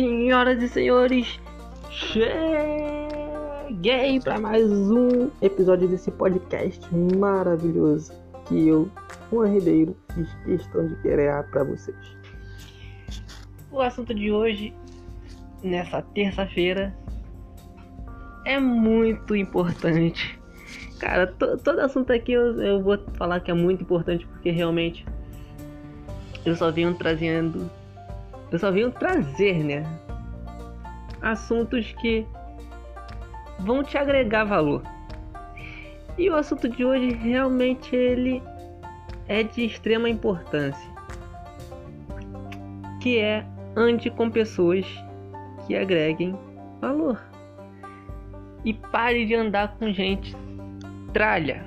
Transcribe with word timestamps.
Senhoras 0.00 0.62
e 0.62 0.68
senhores, 0.70 1.38
cheguei 1.90 2.18
para 4.24 4.40
mais 4.40 4.64
um 4.64 5.28
episódio 5.42 5.86
desse 5.88 6.10
podcast 6.10 6.80
maravilhoso 6.94 8.10
que 8.48 8.66
eu, 8.66 8.90
Juan 9.30 9.48
Ribeiro, 9.48 9.94
fiz 10.14 10.32
questão 10.46 10.88
de 10.88 10.96
criar 11.02 11.42
para 11.50 11.64
vocês. 11.64 11.98
O 13.70 13.78
assunto 13.78 14.14
de 14.14 14.32
hoje, 14.32 14.72
nessa 15.62 16.00
terça-feira, 16.00 16.96
é 18.46 18.58
muito 18.58 19.36
importante. 19.36 20.40
Cara, 20.98 21.26
todo 21.26 21.78
assunto 21.80 22.10
aqui 22.10 22.32
eu, 22.32 22.58
eu 22.62 22.82
vou 22.82 22.98
falar 23.18 23.40
que 23.40 23.50
é 23.50 23.54
muito 23.54 23.82
importante 23.82 24.26
porque 24.28 24.50
realmente 24.50 25.04
eu 26.46 26.56
só 26.56 26.70
venho 26.72 26.94
trazendo 26.94 27.70
eu 28.50 28.58
só 28.58 28.70
venho 28.70 28.90
trazer, 28.90 29.64
né? 29.64 29.84
Assuntos 31.22 31.92
que 32.00 32.26
vão 33.58 33.82
te 33.82 33.96
agregar 33.96 34.44
valor. 34.44 34.82
E 36.18 36.28
o 36.28 36.36
assunto 36.36 36.68
de 36.68 36.84
hoje 36.84 37.12
realmente 37.12 37.94
ele 37.94 38.42
é 39.28 39.42
de 39.42 39.64
extrema 39.64 40.08
importância. 40.08 40.90
Que 43.00 43.18
é 43.18 43.46
ande 43.76 44.10
com 44.10 44.30
pessoas 44.30 44.84
que 45.66 45.76
agreguem 45.76 46.36
valor. 46.80 47.20
E 48.64 48.74
pare 48.74 49.24
de 49.24 49.34
andar 49.34 49.76
com 49.78 49.92
gente 49.92 50.36
tralha, 51.12 51.64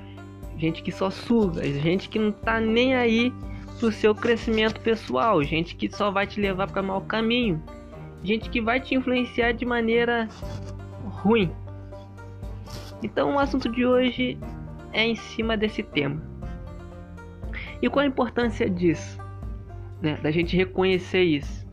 gente 0.56 0.82
que 0.82 0.92
só 0.92 1.10
suga, 1.10 1.62
gente 1.64 2.08
que 2.08 2.18
não 2.18 2.32
tá 2.32 2.60
nem 2.60 2.94
aí 2.94 3.32
pro 3.78 3.90
seu 3.92 4.14
crescimento 4.14 4.80
pessoal, 4.80 5.42
gente 5.42 5.74
que 5.74 5.94
só 5.94 6.10
vai 6.10 6.26
te 6.26 6.40
levar 6.40 6.70
para 6.70 6.82
mau 6.82 7.00
caminho, 7.00 7.62
gente 8.22 8.48
que 8.48 8.60
vai 8.60 8.80
te 8.80 8.94
influenciar 8.94 9.52
de 9.52 9.64
maneira 9.64 10.28
ruim. 11.04 11.50
Então 13.02 13.34
o 13.34 13.38
assunto 13.38 13.68
de 13.68 13.84
hoje 13.84 14.38
é 14.92 15.04
em 15.04 15.16
cima 15.16 15.56
desse 15.56 15.82
tema. 15.82 16.22
E 17.82 17.88
qual 17.88 18.04
a 18.04 18.08
importância 18.08 18.68
disso? 18.70 19.18
Né? 20.00 20.18
Da 20.22 20.30
gente 20.30 20.56
reconhecer 20.56 21.22
isso. 21.22 21.66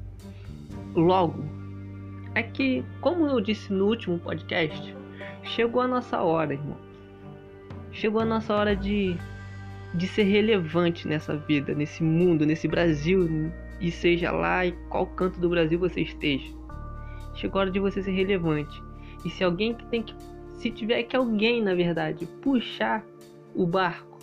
Logo, 0.94 1.42
é 2.36 2.44
que, 2.44 2.84
como 3.00 3.28
eu 3.28 3.40
disse 3.40 3.72
no 3.72 3.86
último 3.86 4.20
podcast, 4.20 4.96
chegou 5.44 5.82
a 5.82 5.88
nossa 5.88 6.22
hora, 6.22 6.54
irmão. 6.54 6.78
Chegou 7.92 8.22
a 8.22 8.26
nossa 8.26 8.54
hora 8.54 8.76
de 8.76 9.16
de 9.94 10.08
ser 10.08 10.24
relevante 10.24 11.08
nessa 11.08 11.36
vida, 11.36 11.74
nesse 11.74 12.02
mundo, 12.04 12.46
nesse 12.46 12.68
Brasil, 12.68 13.52
e 13.80 13.92
seja 13.92 14.32
lá 14.32 14.66
em 14.66 14.76
qual 14.90 15.06
canto 15.06 15.40
do 15.40 15.50
Brasil 15.50 15.78
você 15.78 16.02
esteja. 16.02 16.54
Chegou 17.36 17.60
a 17.60 17.62
hora 17.64 17.72
de 17.72 17.80
você 17.80 18.02
ser 18.02 18.12
relevante. 18.12 18.82
E 19.26 19.30
se 19.30 19.44
alguém 19.44 19.74
que 19.74 19.86
tem 19.86 20.02
que. 20.02 20.16
Se 20.58 20.70
tiver 20.70 21.04
que 21.04 21.16
alguém, 21.16 21.62
na 21.62 21.74
verdade, 21.74 22.26
puxar 22.42 23.04
o 23.56 23.66
barco, 23.66 24.20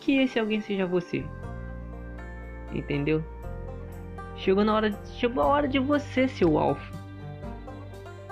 que 0.00 0.18
esse 0.18 0.38
alguém 0.38 0.60
seja 0.60 0.86
você. 0.86 1.24
Entendeu? 2.72 3.22
Chegou 4.36 4.64
na 4.64 4.74
hora. 4.74 4.98
Chegou 5.16 5.42
a 5.42 5.46
hora 5.46 5.68
de 5.68 5.78
você 5.78 6.28
ser 6.28 6.44
o 6.44 6.58
alfa. 6.58 6.92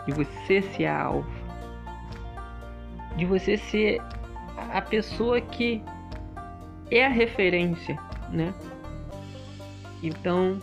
De 0.06 0.12
você 0.12 0.62
ser 0.62 0.86
a 0.86 1.02
alfa. 1.02 1.42
De 3.16 3.24
você 3.24 3.56
ser 3.56 4.00
a 4.56 4.80
pessoa 4.80 5.40
que 5.40 5.82
é 6.98 7.06
a 7.06 7.10
referência, 7.10 7.98
né? 8.30 8.54
Então, 10.02 10.58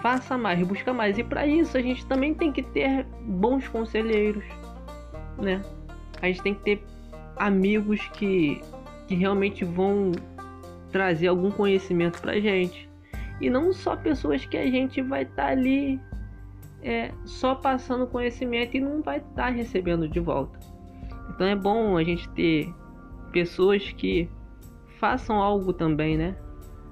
faça 0.00 0.36
mais, 0.36 0.64
busca 0.66 0.92
mais. 0.92 1.18
E 1.18 1.24
para 1.24 1.46
isso 1.46 1.76
a 1.76 1.80
gente 1.80 2.04
também 2.06 2.34
tem 2.34 2.52
que 2.52 2.62
ter 2.62 3.06
bons 3.22 3.66
conselheiros, 3.68 4.44
né? 5.38 5.62
A 6.20 6.26
gente 6.26 6.42
tem 6.42 6.54
que 6.54 6.62
ter 6.62 6.84
amigos 7.36 8.06
que, 8.08 8.60
que 9.06 9.14
realmente 9.14 9.64
vão 9.64 10.12
trazer 10.92 11.28
algum 11.28 11.50
conhecimento 11.50 12.20
pra 12.20 12.38
gente. 12.38 12.88
E 13.40 13.50
não 13.50 13.72
só 13.72 13.96
pessoas 13.96 14.44
que 14.44 14.56
a 14.56 14.66
gente 14.70 15.02
vai 15.02 15.22
estar 15.22 15.46
tá 15.46 15.48
ali 15.48 16.00
é, 16.82 17.10
só 17.24 17.54
passando 17.54 18.06
conhecimento 18.06 18.76
e 18.76 18.80
não 18.80 19.02
vai 19.02 19.16
estar 19.16 19.34
tá 19.34 19.48
recebendo 19.48 20.08
de 20.08 20.20
volta. 20.20 20.58
Então 21.30 21.46
é 21.46 21.56
bom 21.56 21.96
a 21.96 22.04
gente 22.04 22.28
ter 22.30 22.72
pessoas 23.32 23.90
que 23.92 24.28
façam 25.04 25.36
algo 25.36 25.70
também, 25.70 26.16
né? 26.16 26.34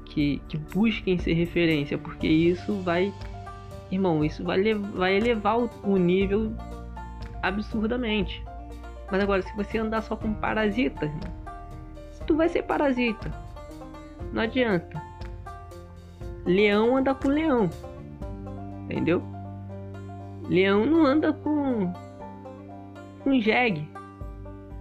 Que, 0.04 0.42
que 0.46 0.58
busquem 0.58 1.16
ser 1.16 1.32
referência, 1.32 1.96
porque 1.96 2.28
isso 2.28 2.74
vai, 2.82 3.10
irmão, 3.90 4.22
isso 4.22 4.44
vai, 4.44 4.74
vai 4.74 5.16
elevar 5.16 5.58
o, 5.58 5.70
o 5.82 5.96
nível 5.96 6.52
absurdamente. 7.42 8.44
Mas 9.10 9.22
agora, 9.22 9.40
se 9.40 9.56
você 9.56 9.78
andar 9.78 10.02
só 10.02 10.14
com 10.14 10.34
parasita, 10.34 11.06
irmão, 11.06 11.32
tu 12.26 12.36
vai 12.36 12.50
ser 12.50 12.64
parasita. 12.64 13.32
Não 14.30 14.42
adianta. 14.42 15.02
Leão 16.44 16.98
anda 16.98 17.14
com 17.14 17.28
leão. 17.28 17.70
Entendeu? 18.84 19.22
Leão 20.50 20.84
não 20.84 21.06
anda 21.06 21.32
com 21.32 21.90
com 23.24 23.40
jegue. 23.40 23.88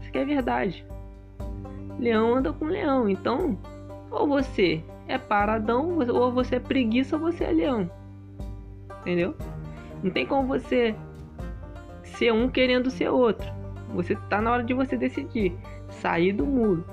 Isso 0.02 0.12
que 0.12 0.18
é 0.18 0.25
verdade 0.25 0.86
leão 2.01 2.35
anda 2.35 2.51
com 2.51 2.66
leão. 2.66 3.07
Então, 3.07 3.57
ou 4.09 4.28
você 4.28 4.84
é 5.07 5.17
paradão, 5.17 6.00
ou 6.00 6.31
você 6.31 6.56
é 6.56 6.59
preguiça, 6.59 7.16
ou 7.16 7.22
você 7.22 7.44
é 7.44 7.51
leão. 7.51 7.89
Entendeu? 9.01 9.35
Não 10.03 10.09
tem 10.09 10.25
como 10.25 10.47
você 10.47 10.95
ser 12.03 12.34
um 12.34 12.50
querendo 12.50 12.90
ser 12.90 13.09
outro. 13.09 13.47
Você 13.94 14.16
tá 14.29 14.41
na 14.41 14.51
hora 14.51 14.63
de 14.63 14.73
você 14.73 14.97
decidir 14.97 15.53
sair 15.90 16.34
do 16.34 16.45
muro. 16.45 16.84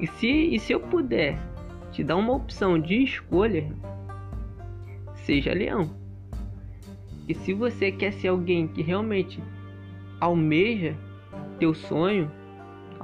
E 0.00 0.06
se, 0.06 0.26
e 0.26 0.58
se 0.58 0.72
eu 0.72 0.80
puder 0.80 1.38
te 1.92 2.02
dar 2.02 2.16
uma 2.16 2.34
opção 2.34 2.78
de 2.78 3.02
escolha, 3.02 3.70
seja 5.14 5.52
leão. 5.52 5.88
E 7.28 7.34
se 7.34 7.54
você 7.54 7.92
quer 7.92 8.12
ser 8.12 8.28
alguém 8.28 8.66
que 8.66 8.82
realmente 8.82 9.42
almeja 10.20 10.94
teu 11.58 11.74
sonho, 11.74 12.30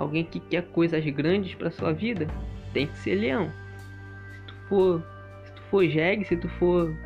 alguém 0.01 0.25
que 0.25 0.41
quer 0.41 0.63
coisas 0.69 1.05
grandes 1.05 1.55
para 1.55 1.71
sua 1.71 1.93
vida, 1.93 2.27
tem 2.73 2.87
que 2.87 2.97
ser 2.97 3.17
leão. 3.17 3.51
Se 4.33 4.41
tu 4.47 4.55
for, 4.67 5.03
se 5.45 5.53
tu 5.53 5.63
for 5.65 5.87
jegue, 5.87 6.25
se 6.25 6.37
tu 6.37 6.49
for 6.49 6.97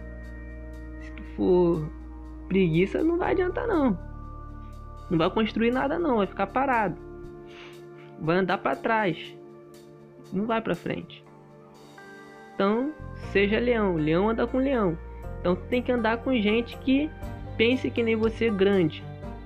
se 1.03 1.11
tu 1.11 1.23
for 1.37 1.91
preguiça, 2.47 3.03
não 3.03 3.19
vai 3.19 3.33
adiantar 3.33 3.67
não. 3.67 3.99
Não 5.11 5.19
vai 5.19 5.29
construir 5.29 5.73
nada 5.73 5.99
não, 5.99 6.19
vai 6.19 6.27
ficar 6.29 6.47
parado. 6.47 6.97
Vai 8.21 8.37
andar 8.37 8.59
para 8.59 8.77
trás. 8.77 9.37
Não 10.33 10.47
vai 10.47 10.61
para 10.61 10.77
frente. 10.77 11.25
Então, 12.55 12.93
seja 13.33 13.59
leão. 13.59 13.97
Leão 13.97 14.31
anda 14.31 14.47
com 14.47 14.59
leão. 14.59 14.97
Então, 15.41 15.57
tem 15.57 15.83
que 15.83 15.91
andar 15.91 16.19
com 16.19 16.33
gente 16.37 16.79
que 16.79 17.11
pense 17.57 17.91
que 17.91 18.05
nem 18.05 18.15
você 18.15 18.49
grande, 18.51 19.03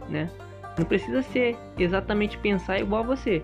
né? 0.09 0.30
Não 0.78 0.84
precisa 0.84 1.22
ser 1.22 1.56
exatamente 1.77 2.39
pensar 2.39 2.78
igual 2.78 3.03
a 3.03 3.06
você, 3.06 3.43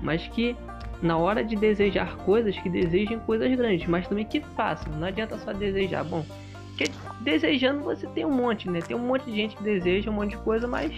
mas 0.00 0.26
que 0.28 0.56
na 1.00 1.16
hora 1.16 1.42
de 1.44 1.56
desejar 1.56 2.16
coisas, 2.18 2.56
que 2.58 2.68
desejem 2.68 3.18
coisas 3.20 3.54
grandes, 3.54 3.86
mas 3.88 4.06
também 4.06 4.24
que 4.24 4.40
façam. 4.40 4.92
Não 4.94 5.06
adianta 5.06 5.36
só 5.38 5.52
desejar. 5.52 6.04
Bom, 6.04 6.24
porque 6.68 6.84
desejando 7.20 7.80
você 7.82 8.06
tem 8.08 8.24
um 8.24 8.30
monte, 8.30 8.70
né? 8.70 8.80
Tem 8.80 8.96
um 8.96 9.00
monte 9.00 9.24
de 9.24 9.36
gente 9.36 9.56
que 9.56 9.62
deseja 9.62 10.10
um 10.10 10.14
monte 10.14 10.30
de 10.30 10.38
coisa, 10.38 10.66
mas 10.66 10.92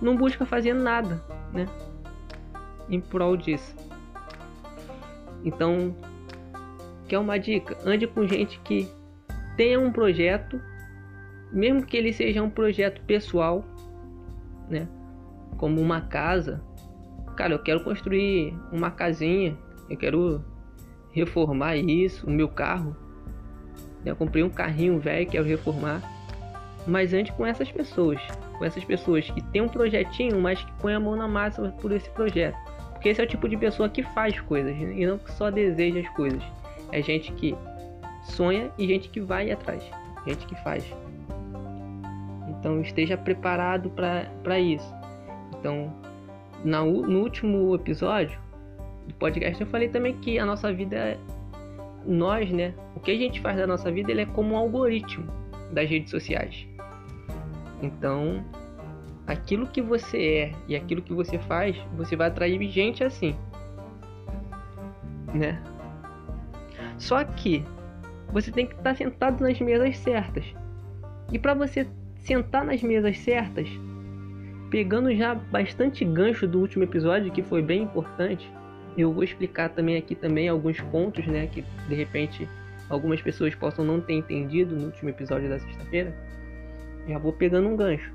não 0.00 0.16
busca 0.16 0.44
fazer 0.44 0.74
nada, 0.74 1.22
né? 1.52 1.66
Em 2.88 3.00
prol 3.00 3.36
disso. 3.36 3.74
Então, 5.44 5.94
quer 7.08 7.18
uma 7.18 7.38
dica? 7.38 7.78
Ande 7.84 8.06
com 8.06 8.26
gente 8.26 8.58
que 8.60 8.88
tenha 9.56 9.78
um 9.78 9.92
projeto, 9.92 10.60
mesmo 11.52 11.84
que 11.84 11.96
ele 11.96 12.12
seja 12.12 12.42
um 12.42 12.50
projeto 12.50 13.00
pessoal, 13.02 13.64
né? 14.70 14.88
Como 15.56 15.80
uma 15.80 16.00
casa. 16.00 16.62
Cara, 17.36 17.54
eu 17.54 17.58
quero 17.58 17.82
construir 17.82 18.54
uma 18.72 18.90
casinha, 18.90 19.56
eu 19.88 19.96
quero 19.96 20.44
reformar 21.10 21.76
isso, 21.76 22.26
o 22.26 22.30
meu 22.30 22.48
carro. 22.48 22.96
Eu 24.04 24.16
comprei 24.16 24.42
um 24.42 24.50
carrinho 24.50 24.98
velho 24.98 25.28
que 25.28 25.38
eu 25.38 25.44
reformar. 25.44 26.00
Mas 26.86 27.12
antes 27.12 27.34
com 27.34 27.44
essas 27.44 27.70
pessoas, 27.70 28.20
com 28.58 28.64
essas 28.64 28.84
pessoas 28.84 29.30
que 29.30 29.42
tem 29.42 29.60
um 29.60 29.68
projetinho, 29.68 30.40
mas 30.40 30.62
que 30.62 30.72
põe 30.80 30.94
a 30.94 31.00
mão 31.00 31.16
na 31.16 31.28
massa 31.28 31.74
por 31.80 31.92
esse 31.92 32.08
projeto. 32.10 32.56
Porque 32.92 33.08
esse 33.10 33.20
é 33.20 33.24
o 33.24 33.26
tipo 33.26 33.48
de 33.48 33.56
pessoa 33.56 33.88
que 33.88 34.02
faz 34.02 34.38
coisas 34.40 34.74
e 34.76 35.06
não 35.06 35.18
que 35.18 35.32
só 35.32 35.50
deseja 35.50 36.00
as 36.00 36.08
coisas. 36.10 36.42
É 36.92 37.02
gente 37.02 37.32
que 37.32 37.54
sonha 38.22 38.70
e 38.78 38.86
gente 38.86 39.08
que 39.08 39.20
vai 39.20 39.50
atrás, 39.50 39.82
gente 40.26 40.46
que 40.46 40.54
faz. 40.62 40.84
Então 42.60 42.80
esteja 42.82 43.16
preparado 43.16 43.90
para 43.90 44.60
isso. 44.60 44.94
Então, 45.58 45.92
na, 46.64 46.84
no 46.84 47.20
último 47.20 47.74
episódio 47.74 48.38
do 49.08 49.14
podcast 49.14 49.60
eu 49.60 49.66
falei 49.66 49.88
também 49.88 50.14
que 50.18 50.38
a 50.38 50.44
nossa 50.44 50.72
vida 50.72 51.18
nós, 52.06 52.50
né, 52.50 52.74
o 52.94 53.00
que 53.00 53.10
a 53.10 53.16
gente 53.16 53.40
faz 53.40 53.56
da 53.56 53.66
nossa 53.66 53.90
vida, 53.90 54.10
ele 54.10 54.22
é 54.22 54.26
como 54.26 54.54
um 54.54 54.56
algoritmo 54.56 55.26
das 55.72 55.88
redes 55.88 56.10
sociais. 56.10 56.66
Então, 57.82 58.44
aquilo 59.26 59.66
que 59.66 59.80
você 59.80 60.18
é 60.18 60.52
e 60.68 60.76
aquilo 60.76 61.02
que 61.02 61.12
você 61.12 61.38
faz, 61.38 61.76
você 61.96 62.16
vai 62.16 62.28
atrair 62.28 62.62
gente 62.70 63.04
assim, 63.04 63.34
né? 65.32 65.62
Só 66.98 67.22
que 67.24 67.64
você 68.32 68.50
tem 68.50 68.66
que 68.66 68.74
estar 68.74 68.94
sentado 68.94 69.42
nas 69.42 69.58
mesas 69.60 69.96
certas. 69.98 70.44
E 71.32 71.38
para 71.38 71.54
você 71.54 71.86
sentar 72.22 72.64
nas 72.64 72.82
mesas 72.82 73.18
certas, 73.18 73.68
pegando 74.70 75.14
já 75.14 75.34
bastante 75.34 76.04
gancho 76.04 76.46
do 76.46 76.60
último 76.60 76.84
episódio, 76.84 77.32
que 77.32 77.42
foi 77.42 77.62
bem 77.62 77.82
importante, 77.82 78.50
eu 78.96 79.12
vou 79.12 79.24
explicar 79.24 79.70
também 79.70 79.96
aqui 79.96 80.14
também 80.14 80.48
alguns 80.48 80.80
pontos, 80.80 81.26
né, 81.26 81.46
que 81.46 81.64
de 81.88 81.94
repente 81.94 82.48
algumas 82.88 83.20
pessoas 83.20 83.54
possam 83.54 83.84
não 83.84 84.00
ter 84.00 84.14
entendido 84.14 84.76
no 84.76 84.86
último 84.86 85.10
episódio 85.10 85.48
da 85.48 85.58
sexta-feira. 85.58 86.14
Já 87.08 87.18
vou 87.18 87.32
pegando 87.32 87.68
um 87.68 87.76
gancho. 87.76 88.12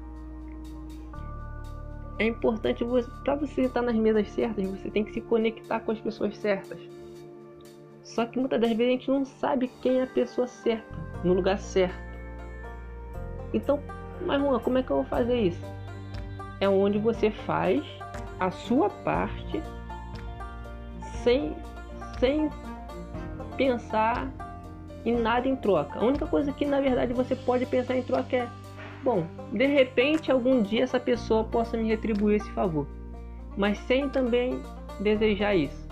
É 2.19 2.25
importante 2.25 2.83
você, 2.83 3.09
para 3.23 3.35
você 3.35 3.63
estar 3.63 3.81
nas 3.81 3.95
mesas 3.95 4.29
certas, 4.29 4.65
você 4.65 4.89
tem 4.89 5.03
que 5.03 5.13
se 5.13 5.21
conectar 5.21 5.79
com 5.81 5.91
as 5.91 5.99
pessoas 5.99 6.37
certas. 6.37 6.79
Só 8.03 8.25
que 8.25 8.39
muitas 8.39 8.61
das 8.61 8.69
vezes 8.69 8.87
a 8.87 8.91
gente 8.91 9.11
não 9.11 9.25
sabe 9.25 9.69
quem 9.81 9.99
é 9.99 10.03
a 10.03 10.07
pessoa 10.07 10.47
certa, 10.47 10.95
no 11.23 11.33
lugar 11.33 11.57
certo. 11.57 12.04
Então, 13.55 13.79
mas 14.25 14.41
Juan, 14.41 14.59
como 14.59 14.77
é 14.77 14.83
que 14.83 14.91
eu 14.91 14.97
vou 14.97 15.05
fazer 15.05 15.39
isso? 15.39 15.65
É 16.59 16.67
onde 16.67 16.99
você 16.99 17.31
faz 17.31 17.83
a 18.37 18.51
sua 18.51 18.89
parte 18.89 19.63
sem, 21.23 21.55
sem 22.19 22.49
pensar 23.55 24.29
em 25.05 25.15
nada 25.15 25.47
em 25.47 25.55
troca. 25.55 25.99
A 25.99 26.03
única 26.03 26.27
coisa 26.27 26.51
que 26.51 26.65
na 26.65 26.81
verdade 26.81 27.13
você 27.13 27.33
pode 27.33 27.65
pensar 27.65 27.95
em 27.95 28.03
troca 28.03 28.35
é: 28.35 28.49
bom, 29.01 29.25
de 29.53 29.65
repente 29.65 30.29
algum 30.29 30.61
dia 30.61 30.83
essa 30.83 30.99
pessoa 30.99 31.45
possa 31.45 31.77
me 31.77 31.87
retribuir 31.87 32.37
esse 32.37 32.51
favor, 32.51 32.85
mas 33.55 33.77
sem 33.79 34.09
também 34.09 34.61
desejar 34.99 35.55
isso. 35.55 35.85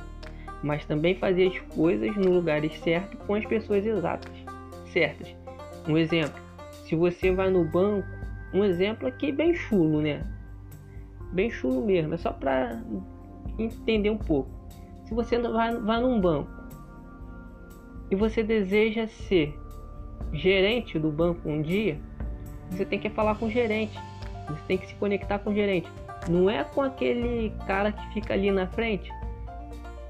Mas 0.61 0.85
também 0.85 1.15
fazer 1.15 1.47
as 1.47 1.59
coisas 1.75 2.15
no 2.17 2.31
lugar 2.31 2.61
certo 2.83 3.17
com 3.25 3.35
as 3.35 3.45
pessoas 3.45 3.85
exatas, 3.85 4.33
certas. 4.91 5.33
Um 5.87 5.97
exemplo: 5.97 6.42
se 6.93 6.95
você 6.95 7.31
vai 7.31 7.49
no 7.49 7.65
banco, 7.65 8.07
um 8.53 8.63
exemplo 8.63 9.07
aqui 9.07 9.31
bem 9.31 9.55
chulo, 9.55 9.99
né? 9.99 10.21
Bem 11.31 11.49
chulo 11.49 11.83
mesmo, 11.83 12.13
é 12.13 12.17
só 12.17 12.31
para 12.31 12.83
entender 13.57 14.11
um 14.11 14.17
pouco. 14.17 14.51
Se 15.05 15.13
você 15.15 15.39
vai, 15.39 15.75
vai 15.75 15.99
num 15.99 16.21
banco 16.21 16.51
e 18.11 18.15
você 18.15 18.43
deseja 18.43 19.07
ser 19.07 19.59
gerente 20.31 20.99
do 20.99 21.09
banco 21.09 21.49
um 21.49 21.63
dia, 21.63 21.99
você 22.69 22.85
tem 22.85 22.99
que 22.99 23.09
falar 23.09 23.33
com 23.39 23.47
o 23.47 23.49
gerente. 23.49 23.99
Você 24.47 24.61
tem 24.67 24.77
que 24.77 24.87
se 24.87 24.95
conectar 24.95 25.39
com 25.39 25.49
o 25.49 25.55
gerente. 25.55 25.89
Não 26.29 26.47
é 26.47 26.63
com 26.63 26.81
aquele 26.81 27.51
cara 27.65 27.91
que 27.91 28.13
fica 28.13 28.35
ali 28.35 28.51
na 28.51 28.67
frente 28.67 29.11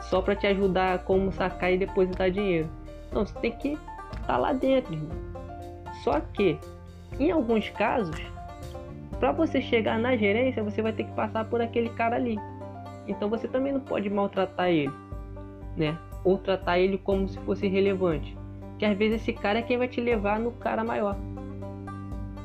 só 0.01 0.21
para 0.21 0.35
te 0.35 0.47
ajudar 0.47 1.05
como 1.05 1.31
sacar 1.31 1.71
e 1.71 1.77
depositar 1.77 2.29
dinheiro. 2.29 2.69
Não, 3.13 3.25
você 3.25 3.39
tem 3.39 3.51
que 3.53 3.69
estar 3.69 4.27
tá 4.27 4.37
lá 4.37 4.51
dentro, 4.51 4.93
irmão. 4.93 5.33
Só 6.03 6.19
que, 6.19 6.59
em 7.19 7.31
alguns 7.31 7.69
casos, 7.69 8.15
para 9.19 9.31
você 9.31 9.61
chegar 9.61 9.97
na 9.99 10.15
gerência, 10.15 10.63
você 10.63 10.81
vai 10.81 10.91
ter 10.93 11.05
que 11.05 11.11
passar 11.13 11.45
por 11.45 11.61
aquele 11.61 11.89
cara 11.89 12.15
ali. 12.15 12.37
Então 13.07 13.29
você 13.29 13.47
também 13.47 13.73
não 13.73 13.79
pode 13.79 14.09
maltratar 14.09 14.69
ele, 14.69 14.91
né? 15.77 15.97
Ou 16.23 16.37
tratar 16.37 16.79
ele 16.79 16.97
como 16.97 17.27
se 17.27 17.37
fosse 17.39 17.67
relevante. 17.67 18.37
Que 18.77 18.85
às 18.85 18.97
vezes 18.97 19.21
esse 19.21 19.33
cara 19.33 19.59
é 19.59 19.61
quem 19.61 19.77
vai 19.77 19.87
te 19.87 20.01
levar 20.01 20.39
no 20.39 20.51
cara 20.51 20.83
maior. 20.83 21.17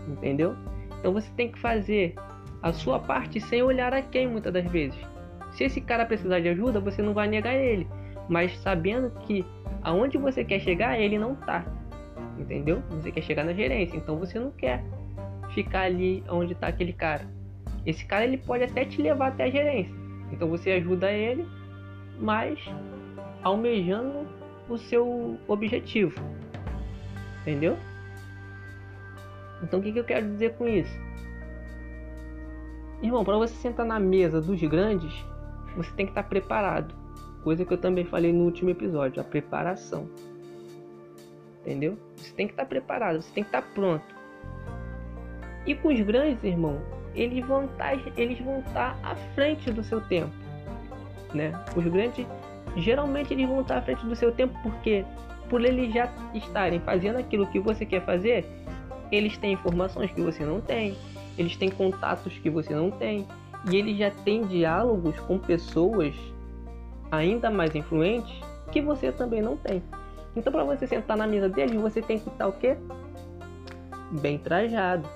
Entendeu? 0.08 0.54
Então 0.98 1.12
você 1.12 1.30
tem 1.36 1.50
que 1.50 1.58
fazer 1.58 2.14
a 2.62 2.72
sua 2.72 2.98
parte 2.98 3.40
sem 3.40 3.62
olhar 3.62 3.94
a 3.94 4.02
quem 4.02 4.28
muitas 4.28 4.52
das 4.52 4.64
vezes. 4.64 4.98
Se 5.52 5.64
esse 5.64 5.80
cara 5.80 6.04
precisar 6.04 6.40
de 6.40 6.48
ajuda, 6.48 6.80
você 6.80 7.02
não 7.02 7.14
vai 7.14 7.28
negar 7.28 7.54
ele, 7.54 7.88
mas 8.28 8.56
sabendo 8.58 9.10
que 9.20 9.44
aonde 9.82 10.18
você 10.18 10.44
quer 10.44 10.60
chegar, 10.60 10.98
ele 10.98 11.18
não 11.18 11.34
tá. 11.34 11.64
Entendeu? 12.38 12.82
Você 12.90 13.10
quer 13.10 13.22
chegar 13.22 13.44
na 13.44 13.52
gerência, 13.52 13.96
então 13.96 14.18
você 14.18 14.38
não 14.38 14.50
quer 14.50 14.84
ficar 15.54 15.82
ali 15.82 16.22
onde 16.28 16.52
está 16.52 16.68
aquele 16.68 16.92
cara. 16.92 17.26
Esse 17.84 18.04
cara 18.04 18.24
ele 18.24 18.38
pode 18.38 18.64
até 18.64 18.84
te 18.84 19.02
levar 19.02 19.28
até 19.28 19.44
a 19.44 19.50
gerência. 19.50 19.94
Então 20.32 20.48
você 20.48 20.72
ajuda 20.72 21.10
ele, 21.10 21.46
mas 22.18 22.58
almejando 23.42 24.26
o 24.68 24.76
seu 24.76 25.38
objetivo. 25.48 26.20
Entendeu? 27.42 27.76
Então 29.62 29.80
o 29.80 29.82
que, 29.82 29.92
que 29.92 29.98
eu 29.98 30.04
quero 30.04 30.28
dizer 30.28 30.54
com 30.54 30.68
isso? 30.68 31.08
Irmão, 33.02 33.24
para 33.24 33.36
você 33.36 33.54
sentar 33.54 33.86
na 33.86 33.98
mesa 33.98 34.40
dos 34.40 34.60
grandes, 34.62 35.12
você 35.76 35.90
tem 35.92 36.06
que 36.06 36.12
estar 36.12 36.24
tá 36.24 36.28
preparado. 36.28 36.94
Coisa 37.42 37.64
que 37.64 37.72
eu 37.72 37.78
também 37.78 38.04
falei 38.04 38.32
no 38.32 38.44
último 38.44 38.70
episódio, 38.70 39.20
a 39.20 39.24
preparação. 39.24 40.08
Entendeu? 41.68 41.98
Você 42.16 42.32
tem 42.32 42.46
que 42.46 42.54
estar 42.54 42.62
tá 42.62 42.68
preparado, 42.68 43.20
você 43.20 43.30
tem 43.34 43.44
que 43.44 43.50
estar 43.50 43.60
tá 43.60 43.68
pronto. 43.74 44.06
E 45.66 45.74
com 45.74 45.88
os 45.88 46.00
grandes, 46.00 46.42
irmão, 46.42 46.80
eles 47.14 47.44
vão 47.44 47.66
estar, 47.66 47.94
tá, 47.94 48.12
eles 48.16 48.40
vão 48.40 48.60
estar 48.60 48.98
à 49.02 49.14
frente 49.34 49.70
do 49.70 49.84
seu 49.84 50.00
tempo, 50.00 50.32
né? 51.34 51.52
Os 51.76 51.84
grandes, 51.84 52.26
geralmente 52.74 53.34
eles 53.34 53.46
vão 53.46 53.60
estar 53.60 53.76
à 53.76 53.82
frente 53.82 54.02
do 54.06 54.16
seu 54.16 54.32
tempo 54.32 54.58
porque 54.62 55.04
por 55.50 55.62
eles 55.62 55.92
já 55.92 56.10
estarem 56.32 56.80
fazendo 56.80 57.18
aquilo 57.18 57.46
que 57.48 57.60
você 57.60 57.84
quer 57.84 58.02
fazer, 58.02 58.46
eles 59.12 59.36
têm 59.36 59.52
informações 59.52 60.10
que 60.10 60.22
você 60.22 60.46
não 60.46 60.62
tem, 60.62 60.96
eles 61.36 61.54
têm 61.54 61.68
contatos 61.68 62.32
que 62.38 62.48
você 62.48 62.74
não 62.74 62.90
tem, 62.90 63.26
e 63.70 63.76
eles 63.76 63.98
já 63.98 64.10
têm 64.10 64.46
diálogos 64.46 65.20
com 65.20 65.38
pessoas 65.38 66.14
ainda 67.10 67.50
mais 67.50 67.74
influentes 67.74 68.40
que 68.72 68.80
você 68.80 69.12
também 69.12 69.42
não 69.42 69.54
tem. 69.54 69.82
Então, 70.38 70.52
para 70.52 70.62
você 70.62 70.86
sentar 70.86 71.16
na 71.16 71.26
mesa 71.26 71.48
deles, 71.48 71.74
você 71.80 72.00
tem 72.00 72.20
que 72.20 72.28
estar 72.28 72.46
o 72.46 72.52
quê? 72.52 72.76
Bem 74.20 74.38
trajado. 74.38 75.08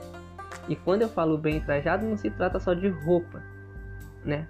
E 0.68 0.74
quando 0.74 1.02
eu 1.02 1.08
falo 1.08 1.38
bem 1.38 1.60
trajado, 1.60 2.04
não 2.04 2.16
se 2.16 2.28
trata 2.28 2.58
só 2.58 2.74
de 2.74 2.88
roupa, 2.88 3.40
né? 4.24 4.48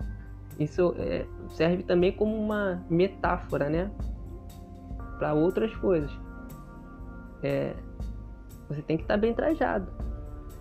Isso 0.58 0.94
é, 0.98 1.26
serve 1.50 1.82
também 1.82 2.10
como 2.10 2.34
uma 2.34 2.82
metáfora, 2.88 3.68
né? 3.68 3.90
Para 5.18 5.34
outras 5.34 5.74
coisas. 5.76 6.10
É, 7.42 7.74
você 8.66 8.80
tem 8.80 8.96
que 8.96 9.04
estar 9.04 9.18
bem 9.18 9.34
trajado. 9.34 9.92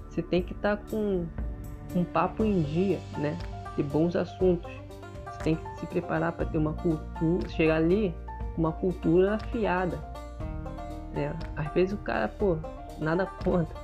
Você 0.10 0.22
tem 0.22 0.44
que 0.44 0.52
estar 0.52 0.76
com 0.90 1.26
um 1.96 2.04
papo 2.04 2.44
em 2.44 2.62
dia, 2.64 3.00
né? 3.18 3.38
Ter 3.78 3.84
bons 3.84 4.14
assuntos. 4.18 4.70
Você 5.32 5.44
tem 5.44 5.56
que 5.56 5.80
se 5.80 5.86
preparar 5.86 6.34
para 6.34 6.46
ter 6.46 6.58
uma 6.58 6.74
cultura, 6.74 7.48
chegar 7.48 7.78
ali 7.78 8.14
uma 8.58 8.72
cultura 8.72 9.36
afiada. 9.36 9.98
Né? 11.14 11.34
Às 11.56 11.74
vezes 11.74 11.94
o 11.94 11.98
cara, 11.98 12.28
pô, 12.28 12.58
nada 13.00 13.26
conta 13.44 13.82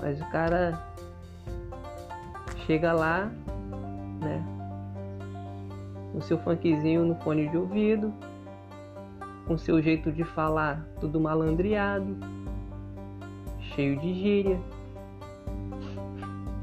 mas 0.00 0.20
o 0.20 0.24
cara 0.26 0.80
chega 2.66 2.92
lá, 2.92 3.30
né? 4.20 4.44
Com 6.12 6.20
seu 6.20 6.38
funkzinho 6.38 7.04
no 7.04 7.14
fone 7.16 7.48
de 7.48 7.56
ouvido, 7.56 8.12
com 9.46 9.58
seu 9.58 9.82
jeito 9.82 10.10
de 10.12 10.24
falar 10.24 10.86
tudo 11.00 11.20
malandreado, 11.20 12.16
cheio 13.74 13.98
de 13.98 14.14
gíria, 14.14 14.60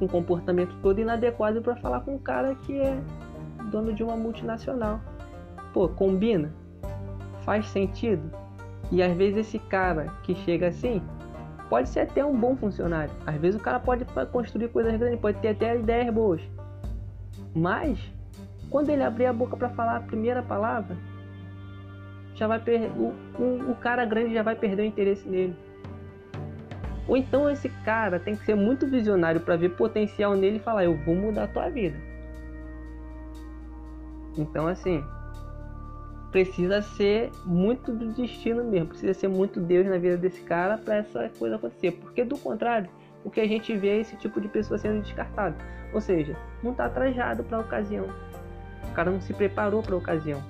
um 0.02 0.08
comportamento 0.08 0.76
todo 0.82 1.00
inadequado 1.00 1.62
para 1.62 1.76
falar 1.78 2.02
com 2.02 2.16
um 2.16 2.20
cara 2.20 2.56
que 2.56 2.80
é 2.80 3.00
dono 3.72 3.94
de 3.94 4.04
uma 4.04 4.16
multinacional. 4.16 5.00
Pô, 5.74 5.90
combina? 5.90 6.54
Faz 7.46 7.68
sentido? 7.68 8.30
E 8.92 9.02
às 9.02 9.16
vezes 9.16 9.48
esse 9.48 9.60
cara 9.60 10.08
que 10.24 10.36
chega 10.36 10.68
assim, 10.68 11.02
pode 11.70 11.90
ser 11.90 12.02
até 12.02 12.26
um 12.26 12.36
bom 12.36 12.56
funcionário. 12.56 13.14
Às 13.26 13.36
vezes 13.36 13.60
o 13.60 13.64
cara 13.64 13.80
pode 13.80 14.06
construir 14.32 14.70
coisas 14.70 14.98
grandes, 14.98 15.20
pode 15.20 15.40
ter 15.40 15.50
até 15.50 15.78
ideias 15.78 16.14
boas. 16.14 16.42
Mas 17.56 18.00
quando 18.70 18.90
ele 18.90 19.04
abrir 19.04 19.28
a 19.28 19.34
boca 19.34 19.56
para 19.56 19.70
falar 19.70 19.98
a 19.98 20.02
primeira 20.02 20.42
palavra, 20.42 20.98
já 22.36 22.48
vai 22.48 22.60
o, 22.98 23.14
o, 23.42 23.72
o 23.72 23.76
cara 23.76 24.06
grande 24.06 24.34
já 24.34 24.44
vai 24.44 24.56
perder 24.56 24.82
o 24.84 24.86
interesse 24.86 25.28
nele. 25.28 25.56
Ou 27.08 27.16
então 27.16 27.50
esse 27.50 27.70
cara 27.84 28.20
tem 28.20 28.36
que 28.36 28.44
ser 28.46 28.56
muito 28.56 28.88
visionário 28.88 29.40
para 29.40 29.56
ver 29.56 29.70
potencial 29.70 30.36
nele 30.36 30.58
e 30.58 30.60
falar: 30.60 30.84
Eu 30.84 30.98
vou 30.98 31.16
mudar 31.16 31.44
a 31.44 31.48
tua 31.48 31.70
vida. 31.70 31.98
Então, 34.38 34.68
assim, 34.68 35.04
precisa 36.36 36.82
ser 36.82 37.32
muito 37.46 37.94
do 37.94 38.12
destino 38.12 38.62
mesmo, 38.62 38.88
precisa 38.88 39.14
ser 39.14 39.30
muito 39.30 39.58
Deus 39.58 39.88
na 39.88 39.98
vida 39.98 40.18
desse 40.18 40.42
cara 40.42 40.78
para 40.78 40.96
essa 40.96 41.32
coisa 41.40 41.56
acontecer. 41.56 41.92
Porque 41.94 42.26
do 42.26 42.38
contrário, 42.38 42.90
o 43.24 43.30
que 43.30 43.40
a 43.40 43.48
gente 43.48 43.74
vê 43.74 43.92
é 43.92 44.00
esse 44.02 44.18
tipo 44.18 44.42
de 44.42 44.50
pessoa 44.50 44.78
sendo 44.78 45.02
descartado. 45.02 45.56
Ou 45.94 46.02
seja, 46.02 46.36
não 46.62 46.72
está 46.72 46.90
trajado 46.90 47.42
para 47.46 47.60
a 47.60 47.62
ocasião. 47.62 48.10
O 48.84 48.92
cara 48.92 49.12
não 49.12 49.22
se 49.22 49.34
preparou 49.34 49.82
para 49.82 49.96
a 49.96 49.98
ocasião. 49.98 50.44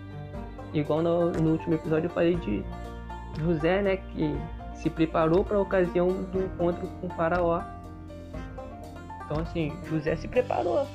Igual 0.73 1.03
no, 1.03 1.31
no, 1.33 1.51
último 1.51 1.75
episódio 1.75 2.07
eu 2.07 2.11
falei 2.11 2.33
de 2.33 2.65
José, 3.37 3.83
né, 3.83 3.97
que 3.97 4.35
se 4.73 4.89
preparou 4.89 5.43
para 5.43 5.57
a 5.57 5.61
ocasião 5.61 6.07
do 6.07 6.45
encontro 6.45 6.87
com 6.99 7.05
o 7.05 7.09
faraó. 7.11 7.61
Então 9.23 9.39
assim, 9.39 9.71
José 9.87 10.15
se 10.15 10.27
preparou. 10.27 10.87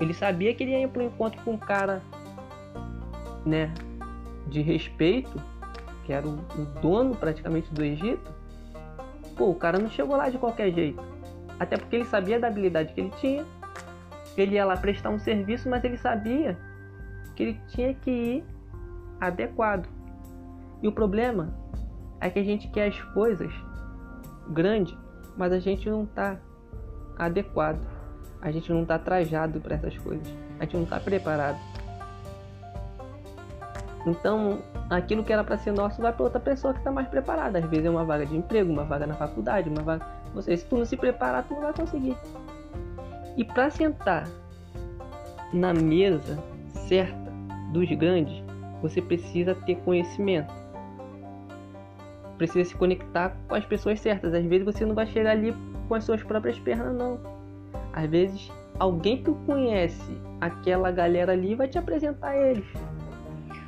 Ele 0.00 0.12
sabia 0.12 0.52
que 0.52 0.64
ele 0.64 0.72
ia 0.76 0.88
para 0.88 1.02
o 1.02 1.06
encontro 1.06 1.40
com 1.42 1.52
um 1.52 1.58
cara, 1.58 2.02
né, 3.46 3.72
de 4.46 4.62
respeito, 4.62 5.40
que 6.04 6.12
era 6.12 6.26
o, 6.26 6.32
o 6.34 6.80
dono 6.80 7.14
praticamente 7.14 7.72
do 7.72 7.82
Egito. 7.82 8.32
Pô, 9.36 9.50
o 9.50 9.54
cara 9.54 9.78
não 9.78 9.90
chegou 9.90 10.16
lá 10.16 10.28
de 10.28 10.38
qualquer 10.38 10.72
jeito. 10.72 11.02
Até 11.58 11.76
porque 11.76 11.96
ele 11.96 12.04
sabia 12.04 12.38
da 12.38 12.48
habilidade 12.48 12.92
que 12.92 13.00
ele 13.00 13.12
tinha. 13.20 13.44
Ele 14.36 14.54
ia 14.54 14.64
lá 14.64 14.76
prestar 14.76 15.10
um 15.10 15.18
serviço, 15.18 15.68
mas 15.68 15.82
ele 15.82 15.96
sabia 15.96 16.58
que 17.34 17.42
ele 17.42 17.60
tinha 17.68 17.94
que 17.94 18.10
ir 18.10 18.44
adequado. 19.20 19.88
E 20.82 20.88
o 20.88 20.92
problema 20.92 21.54
é 22.20 22.30
que 22.30 22.38
a 22.38 22.44
gente 22.44 22.68
quer 22.68 22.88
as 22.88 23.00
coisas 23.12 23.52
grandes, 24.50 24.96
mas 25.36 25.52
a 25.52 25.58
gente 25.58 25.88
não 25.88 26.04
está 26.04 26.38
adequado. 27.18 27.80
A 28.40 28.50
gente 28.50 28.70
não 28.72 28.82
está 28.82 28.98
trajado 28.98 29.60
para 29.60 29.76
essas 29.76 29.96
coisas. 29.98 30.26
A 30.58 30.64
gente 30.64 30.76
não 30.76 30.84
está 30.84 31.00
preparado. 31.00 31.58
Então, 34.06 34.60
aquilo 34.88 35.24
que 35.24 35.32
era 35.32 35.42
para 35.42 35.58
ser 35.58 35.72
nosso 35.72 36.00
vai 36.00 36.12
para 36.12 36.22
outra 36.22 36.38
pessoa 36.38 36.72
que 36.72 36.78
está 36.78 36.92
mais 36.92 37.08
preparada. 37.08 37.58
Às 37.58 37.64
vezes 37.64 37.86
é 37.86 37.90
uma 37.90 38.04
vaga 38.04 38.24
de 38.24 38.36
emprego, 38.36 38.72
uma 38.72 38.84
vaga 38.84 39.04
na 39.04 39.14
faculdade, 39.14 39.68
uma 39.68 39.82
vaga. 39.82 40.06
Você, 40.32 40.56
se 40.56 40.64
tu 40.64 40.76
não 40.76 40.84
se 40.84 40.96
preparar, 40.96 41.42
tu 41.42 41.54
não 41.54 41.62
vai 41.62 41.72
conseguir. 41.72 42.16
E 43.36 43.44
para 43.44 43.68
sentar 43.68 44.28
na 45.52 45.74
mesa 45.74 46.38
certa 46.86 47.32
dos 47.72 47.90
grandes, 47.90 48.42
você 48.80 49.02
precisa 49.02 49.56
ter 49.56 49.74
conhecimento. 49.78 50.54
Precisa 52.38 52.68
se 52.68 52.76
conectar 52.76 53.36
com 53.48 53.56
as 53.56 53.64
pessoas 53.64 53.98
certas. 53.98 54.32
Às 54.32 54.44
vezes 54.44 54.64
você 54.64 54.86
não 54.86 54.94
vai 54.94 55.06
chegar 55.06 55.32
ali 55.32 55.52
com 55.88 55.94
as 55.94 56.04
suas 56.04 56.22
próprias 56.22 56.58
pernas, 56.60 56.94
não. 56.94 57.18
Às 57.92 58.08
vezes 58.08 58.52
alguém 58.78 59.22
que 59.22 59.32
conhece 59.46 60.16
aquela 60.40 60.92
galera 60.92 61.32
ali 61.32 61.56
vai 61.56 61.66
te 61.66 61.78
apresentar 61.78 62.36
eles. 62.36 62.66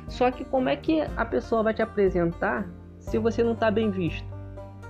Só 0.09 0.31
que 0.31 0.43
como 0.43 0.67
é 0.67 0.75
que 0.75 1.01
a 1.15 1.23
pessoa 1.23 1.63
vai 1.63 1.73
te 1.73 1.81
apresentar 1.81 2.67
se 2.97 3.17
você 3.17 3.43
não 3.43 3.53
está 3.53 3.71
bem 3.71 3.91
visto? 3.91 4.27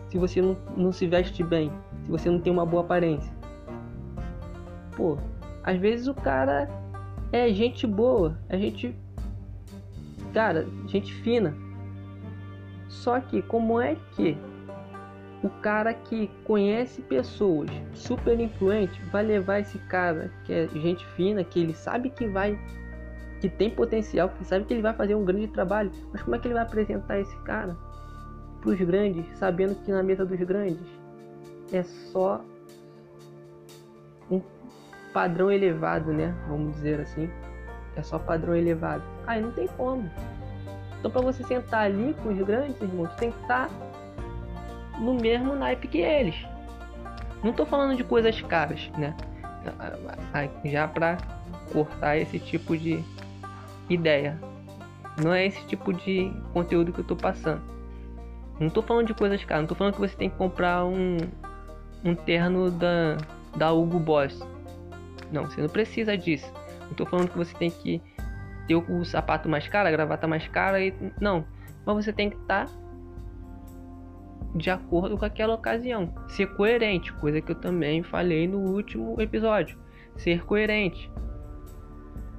Se 0.09 0.17
você 0.17 0.41
não, 0.41 0.57
não 0.75 0.91
se 0.91 1.05
veste 1.05 1.43
bem? 1.43 1.71
Se 2.05 2.09
você 2.09 2.29
não 2.29 2.39
tem 2.39 2.51
uma 2.51 2.65
boa 2.65 2.81
aparência? 2.81 3.31
Pô, 4.95 5.17
às 5.63 5.77
vezes 5.77 6.07
o 6.07 6.13
cara 6.13 6.67
é 7.31 7.53
gente 7.53 7.85
boa, 7.85 8.37
é 8.47 8.57
gente. 8.57 8.95
Cara, 10.33 10.65
gente 10.87 11.13
fina. 11.13 11.53
Só 12.87 13.19
que 13.19 13.41
como 13.41 13.79
é 13.79 13.95
que 14.15 14.35
o 15.43 15.49
cara 15.49 15.93
que 15.93 16.29
conhece 16.43 17.01
pessoas 17.01 17.69
super 17.93 18.39
influentes 18.39 18.99
vai 19.09 19.23
levar 19.23 19.59
esse 19.59 19.77
cara 19.79 20.31
que 20.43 20.53
é 20.53 20.67
gente 20.67 21.05
fina, 21.07 21.43
que 21.43 21.59
ele 21.59 21.73
sabe 21.73 22.09
que 22.09 22.27
vai 22.27 22.59
que 23.39 23.49
tem 23.49 23.69
potencial, 23.69 24.29
que 24.29 24.43
sabe 24.43 24.65
que 24.65 24.73
ele 24.73 24.81
vai 24.81 24.93
fazer 24.93 25.15
um 25.15 25.23
grande 25.23 25.47
trabalho, 25.47 25.91
mas 26.11 26.21
como 26.21 26.35
é 26.35 26.39
que 26.39 26.47
ele 26.47 26.53
vai 26.53 26.63
apresentar 26.63 27.19
esse 27.19 27.35
cara 27.37 27.75
para 28.59 28.69
os 28.69 28.79
grandes, 28.79 29.25
sabendo 29.37 29.75
que 29.75 29.91
na 29.91 30.03
mesa 30.03 30.25
dos 30.25 30.39
grandes 30.39 30.85
é 31.71 31.83
só 31.83 32.41
um 34.29 34.41
padrão 35.13 35.51
elevado, 35.51 36.11
né? 36.11 36.35
Vamos 36.47 36.75
dizer 36.75 36.99
assim, 36.99 37.29
é 37.95 38.03
só 38.03 38.19
padrão 38.19 38.55
elevado. 38.55 39.03
Aí 39.25 39.41
não 39.41 39.51
tem 39.51 39.67
como. 39.67 40.09
Então, 40.99 41.09
para 41.09 41.21
você 41.21 41.43
sentar 41.43 41.85
ali 41.85 42.13
com 42.21 42.29
os 42.29 42.37
grandes, 42.45 42.79
irmãos, 42.81 43.13
tem 43.15 43.31
que 43.31 43.41
estar 43.41 43.69
no 44.99 45.13
mesmo 45.13 45.55
naipe 45.55 45.87
que 45.87 45.99
eles. 45.99 46.35
Não 47.41 47.51
estou 47.51 47.65
falando 47.65 47.95
de 47.95 48.03
coisas 48.03 48.41
caras, 48.41 48.89
né? 48.97 49.15
Já 50.65 50.87
para 50.87 51.17
cortar 51.71 52.17
esse 52.17 52.37
tipo 52.37 52.77
de 52.77 53.01
ideia. 53.89 54.39
Não 55.21 55.33
é 55.33 55.45
esse 55.45 55.65
tipo 55.65 55.91
de 55.91 56.31
conteúdo 56.53 56.93
que 56.93 56.99
eu 56.99 57.05
tô 57.05 57.15
passando. 57.15 57.61
Não 58.59 58.69
tô 58.69 58.81
falando 58.81 59.07
de 59.07 59.13
coisas 59.13 59.43
caras, 59.43 59.63
não 59.63 59.67
tô 59.67 59.75
falando 59.75 59.93
que 59.93 59.99
você 59.99 60.15
tem 60.15 60.29
que 60.29 60.35
comprar 60.35 60.85
um, 60.85 61.17
um 62.03 62.13
terno 62.13 62.69
da, 62.69 63.17
da 63.55 63.71
Hugo 63.71 63.99
Boss. 63.99 64.39
Não, 65.31 65.45
você 65.45 65.61
não 65.61 65.69
precisa 65.69 66.17
disso. 66.17 66.51
Não 66.81 66.93
tô 66.93 67.05
falando 67.05 67.29
que 67.29 67.37
você 67.37 67.55
tem 67.55 67.69
que 67.69 68.01
ter 68.67 68.75
o 68.75 69.05
sapato 69.05 69.47
mais 69.47 69.67
caro, 69.67 69.87
a 69.87 69.91
gravata 69.91 70.27
mais 70.27 70.47
cara 70.47 70.81
e. 70.81 70.93
Não. 71.19 71.45
Mas 71.85 72.05
você 72.05 72.13
tem 72.13 72.29
que 72.29 72.37
estar 72.37 72.65
tá 72.65 72.71
de 74.55 74.69
acordo 74.69 75.17
com 75.17 75.25
aquela 75.25 75.53
ocasião. 75.53 76.13
Ser 76.27 76.47
coerente, 76.55 77.13
coisa 77.13 77.41
que 77.41 77.51
eu 77.51 77.55
também 77.55 78.03
falei 78.03 78.47
no 78.47 78.59
último 78.59 79.19
episódio. 79.21 79.77
Ser 80.17 80.43
coerente. 80.43 81.09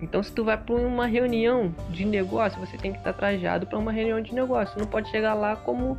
Então, 0.03 0.23
se 0.23 0.33
tu 0.33 0.45
vai 0.45 0.57
para 0.57 0.75
uma 0.75 1.07
reunião 1.07 1.75
de 1.91 2.05
negócio, 2.05 2.59
você 2.59 2.77
tem 2.77 2.93
que 2.93 2.99
estar 2.99 3.13
trajado 3.13 3.67
para 3.67 3.79
uma 3.79 3.93
reunião 3.93 4.21
de 4.21 4.35
negócio. 4.35 4.79
Não 4.79 4.87
pode 4.87 5.11
chegar 5.11 5.35
lá 5.35 5.57
como 5.57 5.99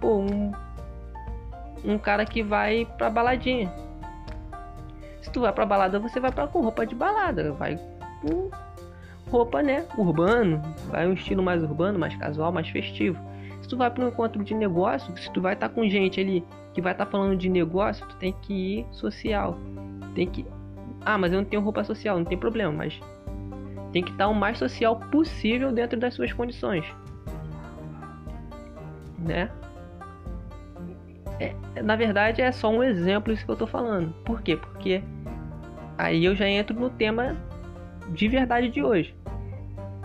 pô, 0.00 0.18
um, 0.18 0.52
um 1.84 1.98
cara 1.98 2.24
que 2.24 2.42
vai 2.42 2.86
para 2.98 3.08
baladinha. 3.08 3.72
Se 5.22 5.30
tu 5.30 5.40
vai 5.40 5.52
para 5.52 5.66
balada, 5.66 5.98
você 5.98 6.20
vai 6.20 6.32
para 6.32 6.46
com 6.46 6.60
roupa 6.60 6.86
de 6.86 6.94
balada, 6.94 7.52
vai 7.52 7.78
com 8.22 8.50
roupa, 9.30 9.62
né, 9.62 9.84
urbano, 9.96 10.62
vai 10.88 11.06
um 11.06 11.12
estilo 11.12 11.42
mais 11.42 11.62
urbano, 11.62 11.98
mais 11.98 12.16
casual, 12.16 12.50
mais 12.50 12.68
festivo. 12.68 13.18
Se 13.60 13.68
tu 13.68 13.76
vai 13.76 13.90
para 13.90 14.04
um 14.04 14.08
encontro 14.08 14.42
de 14.42 14.54
negócio, 14.54 15.14
se 15.18 15.30
tu 15.30 15.40
vai 15.40 15.54
estar 15.54 15.68
tá 15.68 15.74
com 15.74 15.86
gente 15.88 16.20
ali 16.20 16.44
que 16.72 16.80
vai 16.80 16.92
estar 16.92 17.04
tá 17.04 17.10
falando 17.10 17.36
de 17.36 17.48
negócio, 17.48 18.06
tu 18.06 18.16
tem 18.16 18.32
que 18.42 18.52
ir 18.78 18.86
social. 18.90 19.58
Tem 20.14 20.26
que 20.26 20.46
Ah, 21.04 21.18
mas 21.18 21.32
eu 21.32 21.42
não 21.42 21.44
tenho 21.44 21.62
roupa 21.62 21.84
social, 21.84 22.16
não 22.16 22.24
tem 22.24 22.38
problema, 22.38 22.72
mas 22.72 22.98
tem 23.92 24.02
que 24.02 24.10
estar 24.10 24.28
o 24.28 24.34
mais 24.34 24.58
social 24.58 24.96
possível 24.96 25.72
dentro 25.72 25.98
das 25.98 26.14
suas 26.14 26.32
condições. 26.32 26.84
Né? 29.18 29.50
É, 31.40 31.54
na 31.82 31.96
verdade 31.96 32.42
é 32.42 32.50
só 32.50 32.70
um 32.70 32.82
exemplo 32.82 33.32
isso 33.32 33.44
que 33.44 33.50
eu 33.50 33.56
tô 33.56 33.66
falando. 33.66 34.12
Por 34.24 34.42
quê? 34.42 34.56
Porque 34.56 35.02
aí 35.96 36.24
eu 36.24 36.34
já 36.34 36.48
entro 36.48 36.78
no 36.78 36.90
tema 36.90 37.36
de 38.10 38.28
verdade 38.28 38.68
de 38.68 38.82
hoje, 38.82 39.14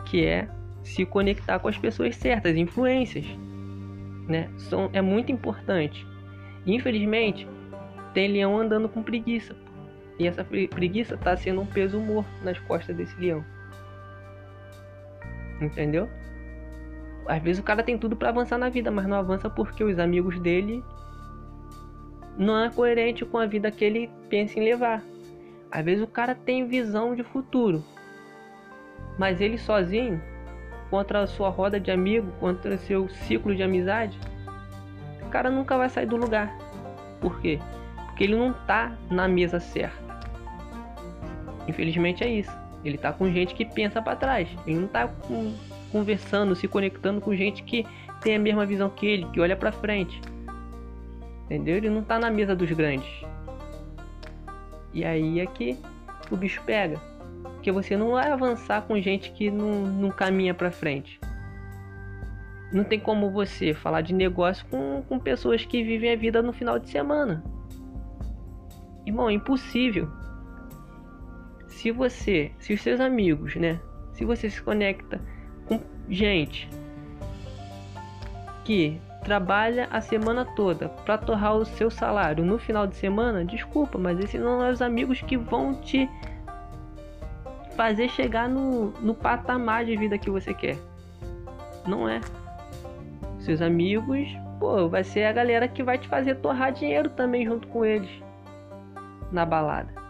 que 0.06 0.26
é 0.26 0.48
se 0.84 1.06
conectar 1.06 1.60
com 1.60 1.68
as 1.68 1.78
pessoas 1.78 2.16
certas, 2.16 2.56
influências, 2.56 3.26
né? 4.28 4.50
São, 4.58 4.90
é 4.94 5.02
muito 5.02 5.32
importante. 5.32 6.06
Infelizmente, 6.66 7.48
tem 8.14 8.32
leão 8.32 8.58
andando 8.58 8.88
com 8.88 9.02
preguiça. 9.02 9.56
E 10.20 10.28
essa 10.28 10.44
preguiça 10.44 11.16
está 11.16 11.36
sendo 11.36 11.62
um 11.62 11.66
peso 11.66 12.00
morto 12.00 12.30
nas 12.44 12.60
costas 12.60 12.96
desse 12.96 13.20
leão. 13.20 13.44
Entendeu? 15.64 16.10
Às 17.26 17.42
vezes 17.42 17.62
o 17.62 17.64
cara 17.64 17.82
tem 17.82 17.98
tudo 17.98 18.16
para 18.16 18.30
avançar 18.30 18.58
na 18.58 18.70
vida, 18.70 18.92
mas 18.92 19.08
não 19.08 19.18
avança 19.18 19.50
porque 19.50 19.84
os 19.84 19.98
amigos 19.98 20.40
dele 20.40 20.84
não 22.38 22.60
é 22.60 22.70
coerente 22.70 23.24
com 23.26 23.38
a 23.38 23.46
vida 23.46 23.72
que 23.72 23.86
ele 23.86 24.10
pensa 24.30 24.60
em 24.60 24.64
levar. 24.64 25.02
Às 25.72 25.86
vezes 25.86 26.04
o 26.04 26.08
cara 26.08 26.36
tem 26.36 26.68
visão 26.68 27.16
de 27.16 27.24
futuro, 27.24 27.84
mas 29.18 29.40
ele 29.40 29.58
sozinho, 29.58 30.22
contra 30.90 31.22
a 31.22 31.28
sua 31.28 31.50
roda 31.50 31.80
de 31.80 31.92
amigo, 31.92 32.32
contra 32.40 32.78
seu 32.78 33.08
ciclo 33.10 33.56
de 33.56 33.64
amizade, 33.64 34.20
o 35.26 35.30
cara 35.30 35.50
nunca 35.50 35.78
vai 35.78 35.90
sair 35.90 36.06
do 36.06 36.18
lugar. 36.18 36.56
Por 37.20 37.40
quê? 37.40 37.60
Porque 38.06 38.26
ele 38.26 38.36
não 38.36 38.54
tá 38.54 38.96
na 39.10 39.28
mesa 39.28 39.60
certa. 39.60 40.04
Infelizmente 41.68 42.24
é 42.24 42.28
isso. 42.28 42.63
Ele 42.84 42.98
tá 42.98 43.14
com 43.14 43.30
gente 43.32 43.56
que 43.56 43.66
pensa 43.66 44.02
para 44.02 44.16
trás. 44.16 44.50
Ele 44.68 44.80
não 44.80 44.88
tá 44.88 45.08
com, 45.08 45.54
conversando, 45.92 46.56
se 46.56 46.68
conectando 46.68 47.22
com 47.22 47.36
gente 47.36 47.64
que 47.64 47.86
tem 48.22 48.36
a 48.36 48.40
mesma 48.40 48.66
visão 48.66 48.90
que 48.90 49.06
ele, 49.06 49.26
que 49.28 49.40
olha 49.40 49.56
para 49.56 49.72
frente. 49.72 50.20
Entendeu? 51.46 51.78
Ele 51.78 51.90
não 51.90 52.04
tá 52.04 52.20
na 52.20 52.30
mesa 52.30 52.56
dos 52.56 52.70
grandes. 52.72 53.10
E 54.94 55.04
aí 55.06 55.40
é 55.40 55.46
que 55.46 55.78
o 56.30 56.36
bicho 56.36 56.62
pega. 56.66 57.00
Porque 57.44 57.72
você 57.72 57.96
não 57.96 58.12
vai 58.12 58.32
avançar 58.32 58.82
com 58.82 59.00
gente 59.00 59.32
que 59.32 59.50
não, 59.50 59.86
não 59.86 60.10
caminha 60.10 60.54
para 60.54 60.72
frente. 60.72 61.20
Não 62.72 62.84
tem 62.84 63.00
como 63.00 63.30
você 63.30 63.74
falar 63.74 64.02
de 64.02 64.14
negócio 64.14 64.66
com, 64.70 65.04
com 65.08 65.20
pessoas 65.20 65.64
que 65.64 65.84
vivem 65.84 66.12
a 66.12 66.16
vida 66.16 66.42
no 66.42 66.52
final 66.52 66.80
de 66.80 66.90
semana. 66.90 67.44
Irmão, 69.06 69.30
é 69.30 69.34
impossível 69.34 70.10
se 71.74 71.92
você, 71.92 72.52
se 72.60 72.74
os 72.74 72.82
seus 72.82 73.00
amigos, 73.00 73.56
né, 73.56 73.80
se 74.14 74.24
você 74.24 74.50
se 74.50 74.62
conecta 74.62 75.20
com 75.66 75.80
gente 76.08 76.70
que 78.64 79.02
trabalha 79.24 79.88
a 79.92 80.00
semana 80.00 80.46
toda 80.46 80.90
para 80.90 81.18
torrar 81.18 81.56
o 81.56 81.66
seu 81.66 81.90
salário 81.90 82.46
no 82.46 82.60
final 82.60 82.86
de 82.86 82.96
semana, 82.96 83.44
desculpa, 83.44 83.98
mas 83.98 84.20
esses 84.20 84.40
não 84.40 84.60
são 84.60 84.70
os 84.70 84.82
amigos 84.82 85.22
que 85.22 85.36
vão 85.36 85.74
te 85.76 86.10
fazer 87.76 88.08
chegar 88.10 88.48
no, 88.48 88.92
no 89.02 89.16
patamar 89.16 89.84
de 89.84 89.96
vida 89.96 90.18
que 90.18 90.30
você 90.30 90.54
quer. 90.54 90.78
Não 91.88 92.08
é. 92.08 92.22
Seus 93.40 93.62
amigos, 93.62 94.28
pô, 94.60 94.88
vai 94.88 95.04
ser 95.04 95.24
a 95.24 95.34
galera 95.34 95.68
que 95.68 95.82
vai 95.84 95.98
te 95.98 96.08
fazer 96.08 96.36
torrar 96.36 96.72
dinheiro 96.72 97.10
também 97.10 97.46
junto 97.46 97.68
com 97.68 97.84
eles 97.84 98.10
na 99.32 99.46
balada. 99.46 100.03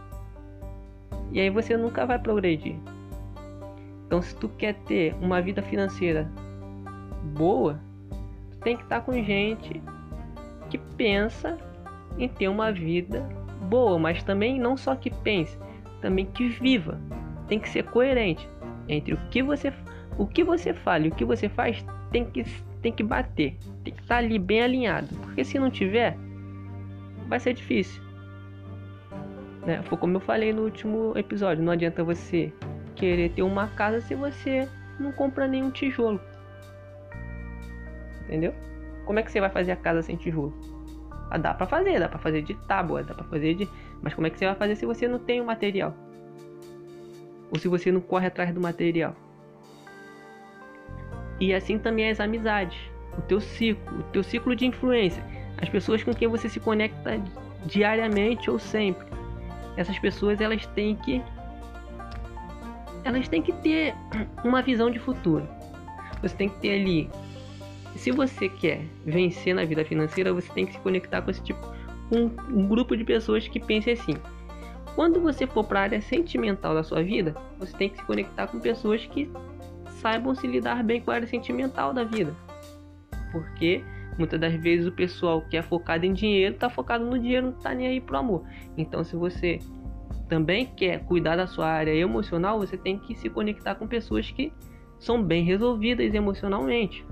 E 1.34 1.40
aí 1.42 1.50
você 1.50 1.76
nunca 1.76 2.06
vai 2.06 2.20
progredir. 2.20 2.76
Então, 4.06 4.22
se 4.22 4.36
tu 4.36 4.48
quer 4.48 4.76
ter 4.86 5.16
uma 5.20 5.42
vida 5.42 5.62
financeira 5.64 6.30
boa, 7.36 7.80
tu 8.52 8.58
tem 8.60 8.78
que 8.78 8.84
estar 8.84 9.02
com 9.02 9.12
gente 9.14 9.82
que 10.70 10.78
pensa 10.78 11.58
em 12.18 12.30
ter 12.30 12.48
uma 12.48 12.72
vida 12.72 13.28
boa, 13.64 13.98
mas 13.98 14.24
também 14.24 14.60
não 14.60 14.78
só 14.78 14.96
que 14.96 15.10
pense, 15.10 15.58
também 16.00 16.28
que 16.28 16.48
viva. 16.48 17.00
Tem 17.48 17.60
que 17.60 17.68
ser 17.68 17.84
coerente 17.86 18.48
entre 18.88 19.14
o 19.14 19.18
que 19.32 19.42
você 19.42 19.74
o 20.16 20.28
que 20.28 20.44
você 20.44 20.74
fala 20.74 21.08
e 21.08 21.10
o 21.10 21.16
que 21.16 21.26
você 21.26 21.50
faz 21.50 21.84
tem 22.12 22.26
que 22.26 22.46
tem 22.84 22.92
que 22.92 23.02
bater, 23.02 23.58
tem 23.84 23.94
que 23.94 24.02
estar 24.02 24.18
ali 24.18 24.38
bem 24.38 24.62
alinhado, 24.62 25.08
porque 25.22 25.44
se 25.44 25.58
não 25.58 25.72
tiver, 25.72 26.18
vai 27.28 27.40
ser 27.40 27.54
difícil. 27.54 28.04
Né? 29.66 29.82
Foi 29.84 29.98
como 29.98 30.18
eu 30.18 30.20
falei 30.20 30.52
no 30.52 30.64
último 30.64 31.14
episódio, 31.16 31.64
não 31.64 31.72
adianta 31.72 32.04
você 32.04 32.52
querer 32.96 33.30
ter 33.32 33.44
uma 33.44 33.68
casa 33.70 34.02
se 34.02 34.14
você 34.14 34.68
não 35.00 35.12
compra 35.12 35.48
nenhum 35.48 35.72
tijolo. 35.72 36.20
Entendeu? 38.26 38.54
Como 39.06 39.20
é 39.20 39.24
que 39.24 39.32
você 39.32 39.40
vai 39.40 39.50
fazer 39.50 39.72
a 39.72 39.76
casa 39.76 40.02
sem 40.02 40.16
tijolo? 40.16 40.54
Ah, 41.30 41.38
dá 41.38 41.54
para 41.54 41.66
fazer, 41.66 42.00
dá 42.00 42.08
para 42.08 42.20
fazer 42.20 42.42
de 42.42 42.54
tábua, 42.68 43.04
dá 43.04 43.14
para 43.14 43.24
fazer 43.26 43.56
de, 43.56 43.68
mas 44.02 44.14
como 44.14 44.28
é 44.28 44.30
que 44.30 44.38
você 44.38 44.46
vai 44.46 44.56
fazer 44.56 44.76
se 44.76 44.86
você 44.86 45.08
não 45.08 45.20
tem 45.20 45.42
o 45.42 45.46
material? 45.46 45.96
Ou 47.52 47.58
se 47.58 47.68
você 47.68 47.92
não 47.92 48.02
corre 48.02 48.28
atrás 48.28 48.54
do 48.54 48.62
material? 48.62 49.16
E 51.40 51.54
assim 51.54 51.80
também 51.80 52.10
as 52.10 52.20
amizades, 52.20 52.78
o 53.18 53.22
teu 53.22 53.42
ciclo, 53.42 54.00
o 54.00 54.04
teu 54.04 54.24
ciclo 54.24 54.56
de 54.56 54.66
influência, 54.66 55.24
as 55.62 55.70
pessoas 55.70 56.04
com 56.04 56.14
quem 56.14 56.28
você 56.28 56.48
se 56.48 56.60
conecta 56.60 57.22
diariamente 57.66 58.50
ou 58.50 58.60
sempre. 58.60 59.08
Essas 59.76 59.98
pessoas 60.00 60.40
elas 60.40 60.66
têm 60.68 60.96
que 60.96 61.22
elas 63.04 63.28
têm 63.28 63.42
que 63.42 63.52
ter 63.52 63.94
uma 64.44 64.62
visão 64.62 64.90
de 64.90 65.00
futuro. 65.00 65.48
Você 66.22 66.36
tem 66.36 66.50
que 66.50 66.60
ter 66.60 66.80
ali. 66.80 67.10
Se 67.96 68.12
você 68.12 68.48
quer 68.48 68.86
vencer 69.06 69.54
na 69.54 69.66
vida 69.66 69.84
financeira, 69.84 70.34
você 70.34 70.52
tem 70.54 70.66
que 70.66 70.74
se 70.74 70.80
conectar 70.80 71.22
com 71.22 71.30
esse 71.30 71.44
tipo, 71.44 71.60
um, 72.12 72.32
um 72.50 72.68
grupo 72.68 72.96
de 72.96 73.04
pessoas 73.04 73.48
que 73.48 73.60
pensem 73.60 73.94
assim. 73.94 74.16
Quando 74.96 75.20
você 75.20 75.46
for 75.46 75.64
para 75.64 75.80
a 75.80 75.84
área 75.84 76.02
sentimental 76.02 76.74
da 76.74 76.84
sua 76.84 77.04
vida, 77.04 77.36
você 77.60 77.76
tem 77.76 77.90
que 77.90 77.98
se 77.98 78.04
conectar 78.06 78.48
com 78.48 78.60
pessoas 78.60 79.06
que 79.06 79.30
saibam 80.02 80.34
se 80.34 80.48
lidar 80.48 80.84
bem 80.84 81.02
com 81.02 81.12
a 81.12 81.16
área 81.16 81.28
sentimental 81.28 81.94
da 81.94 82.04
vida. 82.04 82.36
Porque 83.32 83.84
muitas 84.18 84.40
das 84.40 84.54
vezes 84.54 84.88
o 84.88 84.92
pessoal 84.92 85.42
que 85.42 85.58
é 85.58 85.62
focado 85.62 86.06
em 86.06 86.14
dinheiro 86.14 86.56
está 86.56 86.70
focado 86.70 87.06
no 87.06 87.18
dinheiro, 87.18 87.48
não 87.48 87.58
está 87.58 87.74
nem 87.74 87.88
aí 87.88 88.02
pro 88.02 88.18
amor. 88.18 88.44
Então, 88.78 89.04
se 89.04 89.16
você 89.16 89.60
também 90.28 90.66
quer 90.66 91.04
cuidar 91.06 91.36
da 91.36 91.48
sua 91.48 91.68
área 91.68 91.94
emocional, 91.94 92.60
você 92.60 92.78
tem 92.78 92.98
que 92.98 93.16
se 93.16 93.30
conectar 93.30 93.76
com 93.76 93.88
pessoas 93.88 94.30
que 94.32 94.52
são 95.00 95.22
bem 95.22 95.44
resolvidas 95.44 96.14
emocionalmente. 96.14 97.06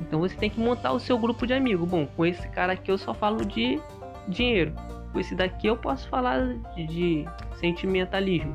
Então 0.00 0.20
você 0.20 0.34
tem 0.34 0.48
que 0.48 0.58
montar 0.58 0.92
o 0.92 0.98
seu 0.98 1.18
grupo 1.18 1.46
de 1.46 1.52
amigos. 1.52 1.88
Bom, 1.88 2.06
com 2.06 2.24
esse 2.24 2.48
cara 2.48 2.72
aqui 2.72 2.90
eu 2.90 2.98
só 2.98 3.12
falo 3.12 3.44
de 3.44 3.80
dinheiro. 4.28 4.72
Com 5.12 5.20
esse 5.20 5.34
daqui 5.34 5.66
eu 5.66 5.76
posso 5.76 6.08
falar 6.08 6.56
de 6.74 7.24
sentimentalismo. 7.56 8.54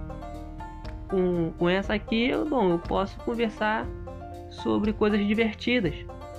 Com, 1.08 1.52
com 1.58 1.70
essa 1.70 1.94
aqui, 1.94 2.32
bom, 2.50 2.72
eu 2.72 2.80
posso 2.80 3.18
conversar 3.20 3.86
sobre 4.50 4.92
coisas 4.94 5.20
divertidas. 5.26 5.94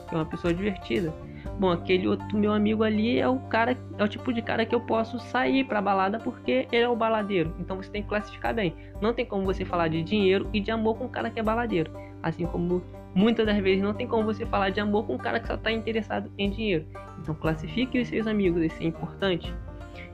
Que 0.08 0.14
é 0.14 0.18
uma 0.18 0.24
pessoa 0.24 0.54
divertida. 0.54 1.12
Bom, 1.58 1.70
aquele 1.70 2.06
outro 2.06 2.36
meu 2.36 2.52
amigo 2.52 2.82
ali 2.82 3.18
é 3.18 3.28
o 3.28 3.38
cara, 3.38 3.76
é 3.96 4.04
o 4.04 4.08
tipo 4.08 4.32
de 4.32 4.42
cara 4.42 4.66
que 4.66 4.74
eu 4.74 4.80
posso 4.80 5.18
sair 5.18 5.64
pra 5.64 5.80
balada 5.80 6.18
porque 6.18 6.68
ele 6.70 6.84
é 6.84 6.88
o 6.88 6.94
baladeiro. 6.94 7.54
Então 7.58 7.76
você 7.76 7.90
tem 7.90 8.02
que 8.02 8.08
classificar 8.08 8.54
bem. 8.54 8.74
Não 9.00 9.14
tem 9.14 9.24
como 9.24 9.44
você 9.44 9.64
falar 9.64 9.88
de 9.88 10.02
dinheiro 10.02 10.48
e 10.52 10.60
de 10.60 10.70
amor 10.70 10.96
com 10.98 11.04
um 11.04 11.08
cara 11.08 11.30
que 11.30 11.40
é 11.40 11.42
baladeiro. 11.42 11.90
Assim 12.22 12.46
como 12.46 12.82
muitas 13.14 13.46
das 13.46 13.56
vezes 13.58 13.82
não 13.82 13.94
tem 13.94 14.06
como 14.06 14.24
você 14.24 14.44
falar 14.44 14.70
de 14.70 14.80
amor 14.80 15.06
com 15.06 15.14
um 15.14 15.18
cara 15.18 15.40
que 15.40 15.46
só 15.46 15.54
está 15.54 15.72
interessado 15.72 16.30
em 16.36 16.50
dinheiro. 16.50 16.84
Então 17.22 17.34
classifique 17.34 17.98
os 17.98 18.08
seus 18.08 18.26
amigos, 18.26 18.62
isso 18.62 18.82
é 18.82 18.84
importante. 18.84 19.52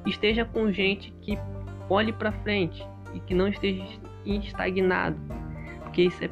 Esteja 0.06 0.44
com 0.44 0.70
gente 0.70 1.12
que 1.20 1.36
olhe 1.90 2.12
para 2.12 2.30
frente 2.30 2.86
e 3.14 3.20
que 3.20 3.34
não 3.34 3.48
esteja 3.48 3.84
estagnado, 4.24 5.18
porque 5.82 6.02
isso 6.02 6.24
é 6.24 6.30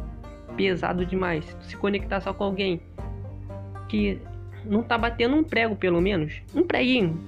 pesado 0.56 1.04
demais. 1.04 1.56
Se 1.62 1.76
conectar 1.76 2.20
só 2.20 2.32
com 2.32 2.44
alguém 2.44 2.80
que 3.90 4.20
não 4.64 4.82
tá 4.82 4.96
batendo 4.96 5.34
um 5.34 5.42
prego, 5.42 5.74
pelo 5.74 6.00
menos. 6.00 6.40
Um 6.54 6.62
preguinho. 6.62 7.18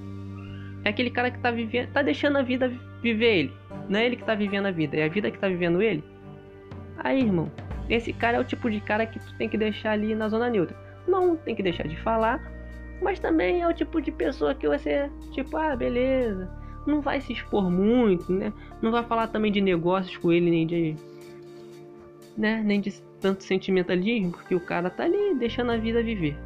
É 0.84 0.90
aquele 0.90 1.10
cara 1.10 1.30
que 1.30 1.38
tá 1.38 1.50
vivendo, 1.50 1.90
tá 1.92 2.02
deixando 2.02 2.38
a 2.38 2.42
vida 2.42 2.72
viver 3.02 3.38
ele. 3.38 3.52
Não 3.88 3.98
é 3.98 4.06
ele 4.06 4.16
que 4.16 4.24
tá 4.24 4.34
vivendo 4.34 4.66
a 4.66 4.70
vida, 4.70 4.96
é 4.96 5.04
a 5.04 5.08
vida 5.08 5.30
que 5.30 5.38
tá 5.38 5.48
vivendo 5.48 5.82
ele. 5.82 6.04
Aí, 6.98 7.20
irmão, 7.20 7.50
esse 7.90 8.12
cara 8.12 8.36
é 8.36 8.40
o 8.40 8.44
tipo 8.44 8.70
de 8.70 8.80
cara 8.80 9.06
que 9.06 9.18
tu 9.18 9.34
tem 9.36 9.48
que 9.48 9.58
deixar 9.58 9.92
ali 9.92 10.14
na 10.14 10.28
zona 10.28 10.48
neutra. 10.48 10.76
Não 11.06 11.36
tem 11.36 11.54
que 11.54 11.62
deixar 11.62 11.86
de 11.88 11.96
falar, 11.96 12.40
mas 13.02 13.18
também 13.18 13.60
é 13.60 13.68
o 13.68 13.74
tipo 13.74 14.00
de 14.00 14.12
pessoa 14.12 14.54
que 14.54 14.68
você, 14.68 15.10
tipo, 15.32 15.56
ah, 15.56 15.74
beleza, 15.74 16.48
não 16.86 17.00
vai 17.00 17.20
se 17.20 17.32
expor 17.32 17.68
muito, 17.68 18.32
né? 18.32 18.52
Não 18.80 18.92
vai 18.92 19.02
falar 19.04 19.26
também 19.26 19.50
de 19.50 19.60
negócios 19.60 20.16
com 20.16 20.32
ele, 20.32 20.50
nem 20.50 20.66
de. 20.66 20.94
né? 22.36 22.62
Nem 22.64 22.80
de 22.80 22.92
tanto 23.20 23.42
sentimentalismo, 23.42 24.32
porque 24.32 24.54
o 24.54 24.60
cara 24.60 24.90
tá 24.90 25.04
ali 25.04 25.34
deixando 25.34 25.72
a 25.72 25.76
vida 25.76 26.02
viver. 26.02 26.36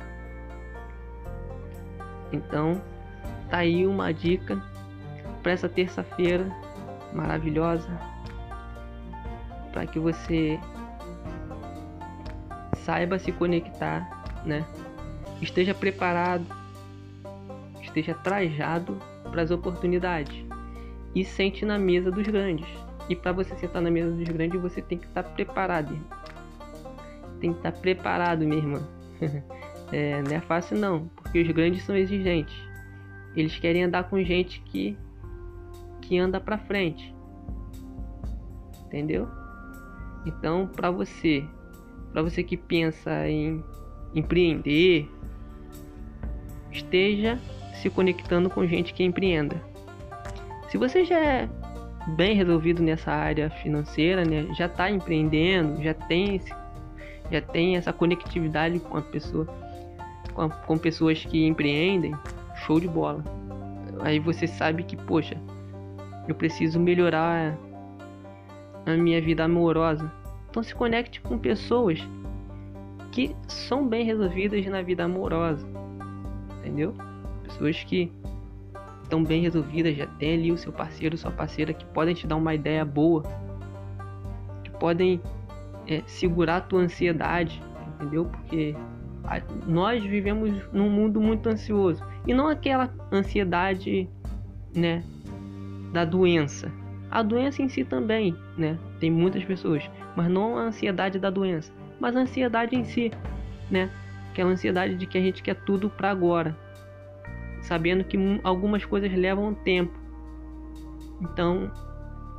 Então, 2.32 2.80
tá 3.50 3.58
aí 3.58 3.86
uma 3.86 4.12
dica 4.12 4.60
para 5.42 5.52
essa 5.52 5.68
terça-feira 5.68 6.46
maravilhosa 7.12 7.88
para 9.72 9.86
que 9.86 9.98
você 9.98 10.58
saiba 12.78 13.18
se 13.18 13.30
conectar, 13.30 14.24
né? 14.44 14.64
Esteja 15.42 15.74
preparado, 15.74 16.46
esteja 17.82 18.14
trajado 18.14 18.96
para 19.30 19.42
as 19.42 19.50
oportunidades 19.50 20.34
e 21.14 21.24
sente 21.24 21.64
na 21.64 21.78
mesa 21.78 22.10
dos 22.10 22.26
grandes. 22.26 22.66
E 23.08 23.14
para 23.14 23.32
você 23.32 23.54
sentar 23.56 23.82
na 23.82 23.90
mesa 23.90 24.10
dos 24.10 24.28
grandes, 24.28 24.60
você 24.60 24.80
tem 24.80 24.98
que 24.98 25.06
estar 25.06 25.22
tá 25.22 25.30
preparado. 25.30 25.98
Tem 27.40 27.52
que 27.52 27.58
estar 27.58 27.72
tá 27.72 27.78
preparado, 27.78 28.46
minha 28.46 28.58
irmã. 28.58 28.82
é, 29.92 30.22
não 30.22 30.32
é 30.32 30.40
fácil 30.40 30.78
não, 30.78 31.08
porque 31.16 31.40
os 31.40 31.50
grandes 31.50 31.82
são 31.84 31.96
exigentes. 31.96 32.56
Eles 33.34 33.58
querem 33.58 33.84
andar 33.84 34.04
com 34.04 34.22
gente 34.22 34.60
que 34.60 34.96
que 36.00 36.16
anda 36.18 36.40
para 36.40 36.56
frente. 36.56 37.14
Entendeu? 38.86 39.28
Então, 40.24 40.68
para 40.68 40.90
você, 40.90 41.44
para 42.12 42.22
você 42.22 42.42
que 42.42 42.56
pensa 42.56 43.28
em 43.28 43.62
empreender, 44.14 45.10
esteja 46.70 47.38
se 47.74 47.90
conectando 47.90 48.48
com 48.48 48.66
gente 48.66 48.94
que 48.94 49.02
empreenda. 49.02 49.60
Se 50.68 50.78
você 50.78 51.04
já 51.04 51.18
é 51.18 51.48
bem 52.16 52.36
resolvido 52.36 52.82
nessa 52.82 53.12
área 53.12 53.50
financeira, 53.50 54.24
né, 54.24 54.46
já 54.54 54.66
está 54.66 54.90
empreendendo, 54.90 55.82
já 55.82 55.94
tem 55.94 56.40
já 57.30 57.40
tem 57.40 57.76
essa 57.76 57.92
conectividade 57.92 58.78
com 58.78 58.96
a 58.96 59.02
pessoa 59.02 59.46
com, 60.36 60.50
com 60.50 60.78
pessoas 60.78 61.24
que 61.24 61.46
empreendem, 61.46 62.14
show 62.66 62.78
de 62.78 62.86
bola. 62.86 63.24
Aí 64.00 64.18
você 64.18 64.46
sabe 64.46 64.82
que, 64.82 64.96
poxa, 64.96 65.36
eu 66.28 66.34
preciso 66.34 66.78
melhorar 66.78 67.56
a 68.84 68.92
minha 68.92 69.20
vida 69.20 69.44
amorosa. 69.44 70.12
Então 70.50 70.62
se 70.62 70.74
conecte 70.74 71.20
com 71.20 71.38
pessoas 71.38 71.98
que 73.10 73.34
são 73.48 73.88
bem 73.88 74.04
resolvidas 74.04 74.64
na 74.66 74.82
vida 74.82 75.04
amorosa. 75.04 75.66
Entendeu? 76.60 76.94
Pessoas 77.42 77.82
que 77.84 78.12
estão 79.02 79.24
bem 79.24 79.40
resolvidas, 79.40 79.96
já 79.96 80.06
tem 80.06 80.34
ali 80.34 80.52
o 80.52 80.58
seu 80.58 80.72
parceiro, 80.72 81.16
sua 81.16 81.30
parceira 81.30 81.72
que 81.72 81.84
podem 81.86 82.14
te 82.14 82.26
dar 82.26 82.36
uma 82.36 82.54
ideia 82.54 82.84
boa, 82.84 83.22
que 84.64 84.70
podem 84.70 85.20
é, 85.86 86.02
segurar 86.06 86.56
a 86.56 86.60
tua 86.60 86.80
ansiedade, 86.80 87.62
entendeu? 87.94 88.24
Porque 88.24 88.74
nós 89.66 90.02
vivemos 90.04 90.52
num 90.72 90.88
mundo 90.88 91.20
muito 91.20 91.48
ansioso 91.48 92.04
e 92.26 92.32
não 92.32 92.48
aquela 92.48 92.92
ansiedade, 93.12 94.08
né, 94.74 95.02
da 95.92 96.04
doença. 96.04 96.70
A 97.10 97.22
doença 97.22 97.62
em 97.62 97.68
si 97.68 97.84
também, 97.84 98.36
né? 98.58 98.78
Tem 99.00 99.10
muitas 99.10 99.44
pessoas, 99.44 99.88
mas 100.16 100.28
não 100.28 100.56
a 100.56 100.62
ansiedade 100.62 101.18
da 101.18 101.30
doença, 101.30 101.72
mas 102.00 102.16
a 102.16 102.20
ansiedade 102.20 102.76
em 102.76 102.84
si, 102.84 103.10
né? 103.70 103.90
Aquela 104.30 104.50
ansiedade 104.50 104.96
de 104.96 105.06
que 105.06 105.16
a 105.16 105.20
gente 105.20 105.42
quer 105.42 105.54
tudo 105.54 105.88
para 105.88 106.10
agora, 106.10 106.56
sabendo 107.62 108.04
que 108.04 108.18
algumas 108.42 108.84
coisas 108.84 109.12
levam 109.12 109.54
tempo. 109.54 109.98
Então, 111.22 111.70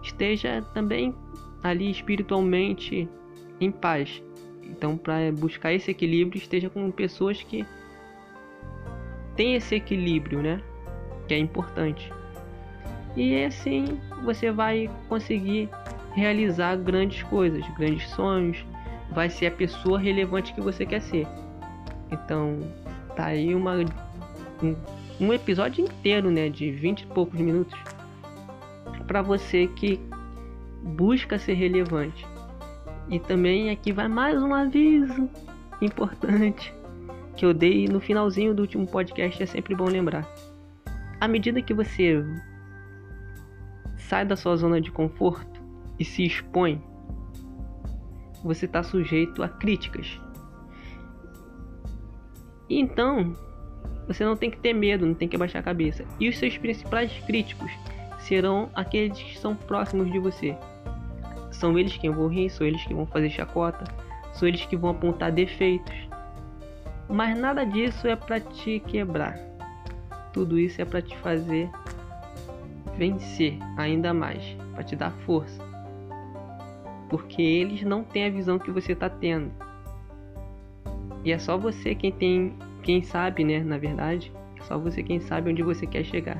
esteja 0.03 0.61
também 0.73 1.15
ali 1.63 1.89
espiritualmente 1.89 3.09
em 3.59 3.71
paz 3.71 4.21
Então, 4.69 4.97
para 4.97 5.31
buscar 5.31 5.73
esse 5.73 5.91
equilíbrio, 5.91 6.37
esteja 6.37 6.69
com 6.69 6.89
pessoas 6.91 7.41
que 7.41 7.65
têm 9.35 9.55
esse 9.55 9.75
equilíbrio, 9.75 10.41
né? 10.41 10.61
Que 11.27 11.33
é 11.33 11.37
importante. 11.37 12.11
E 13.15 13.43
assim 13.43 13.99
você 14.23 14.51
vai 14.51 14.89
conseguir 15.09 15.69
realizar 16.13 16.75
grandes 16.75 17.23
coisas, 17.23 17.65
grandes 17.75 18.09
sonhos, 18.09 18.63
vai 19.11 19.29
ser 19.29 19.47
a 19.47 19.51
pessoa 19.51 19.99
relevante 19.99 20.53
que 20.53 20.61
você 20.61 20.85
quer 20.85 21.01
ser. 21.01 21.27
Então, 22.11 22.59
tá 23.15 23.27
aí 23.27 23.53
uma 23.55 23.75
um, 24.61 24.75
um 25.19 25.33
episódio 25.33 25.83
inteiro, 25.83 26.29
né, 26.29 26.49
de 26.49 26.71
20 26.71 27.01
e 27.01 27.07
poucos 27.07 27.39
minutos 27.39 27.77
para 29.07 29.21
você 29.21 29.67
que 29.67 29.99
busca 30.83 31.39
ser 31.39 31.53
relevante. 31.53 32.25
E 33.09 33.19
também 33.19 33.69
aqui 33.69 33.93
vai 33.93 34.07
mais 34.07 34.41
um 34.41 34.53
aviso 34.53 35.29
importante 35.81 36.73
que 37.37 37.45
eu 37.45 37.53
dei 37.53 37.87
no 37.87 38.01
finalzinho 38.01 38.53
do 38.53 38.61
último 38.61 38.85
podcast, 38.85 39.41
é 39.41 39.45
sempre 39.45 39.75
bom 39.75 39.85
lembrar. 39.85 40.27
À 41.21 41.27
medida 41.27 41.61
que 41.61 41.73
você 41.73 42.23
sai 43.97 44.25
da 44.25 44.35
sua 44.35 44.57
zona 44.57 44.81
de 44.81 44.91
conforto 44.91 45.61
e 45.99 46.03
se 46.03 46.25
expõe, 46.25 46.81
você 48.43 48.65
está 48.65 48.83
sujeito 48.83 49.41
a 49.41 49.47
críticas. 49.47 50.19
Então, 52.69 53.35
você 54.07 54.25
não 54.25 54.35
tem 54.35 54.51
que 54.51 54.57
ter 54.57 54.73
medo, 54.73 55.05
não 55.05 55.13
tem 55.13 55.27
que 55.27 55.35
abaixar 55.35 55.61
a 55.61 55.65
cabeça. 55.65 56.03
E 56.19 56.27
os 56.27 56.37
seus 56.37 56.57
principais 56.57 57.11
críticos 57.25 57.71
serão 58.19 58.69
aqueles 58.73 59.17
que 59.17 59.37
são 59.37 59.55
próximos 59.55 60.11
de 60.11 60.19
você. 60.19 60.57
São 61.57 61.77
eles 61.77 61.97
que 61.97 62.07
vão 62.07 62.27
rir, 62.27 62.51
são 62.51 62.67
eles 62.67 62.83
que 62.85 62.93
vão 62.93 63.07
fazer 63.07 63.31
chacota, 63.31 63.83
são 64.31 64.47
eles 64.47 64.63
que 64.67 64.77
vão 64.77 64.91
apontar 64.91 65.31
defeitos. 65.31 65.95
Mas 67.09 67.35
nada 67.35 67.65
disso 67.65 68.07
é 68.07 68.15
para 68.15 68.39
te 68.39 68.79
quebrar. 68.81 69.39
Tudo 70.31 70.59
isso 70.59 70.79
é 70.79 70.85
para 70.85 71.01
te 71.01 71.17
fazer 71.17 71.67
vencer 72.95 73.57
ainda 73.75 74.13
mais, 74.13 74.55
para 74.75 74.83
te 74.83 74.95
dar 74.95 75.09
força. 75.25 75.59
Porque 77.09 77.41
eles 77.41 77.81
não 77.81 78.03
têm 78.03 78.27
a 78.27 78.29
visão 78.29 78.59
que 78.59 78.69
você 78.69 78.91
está 78.91 79.09
tendo. 79.09 79.51
E 81.23 81.31
é 81.31 81.39
só 81.39 81.57
você 81.57 81.95
quem 81.95 82.11
tem, 82.11 82.55
quem 82.83 83.01
sabe, 83.01 83.43
né, 83.43 83.63
na 83.63 83.79
verdade, 83.79 84.31
é 84.59 84.61
só 84.61 84.77
você 84.77 85.01
quem 85.01 85.19
sabe 85.19 85.49
onde 85.49 85.63
você 85.63 85.87
quer 85.87 86.03
chegar. 86.03 86.37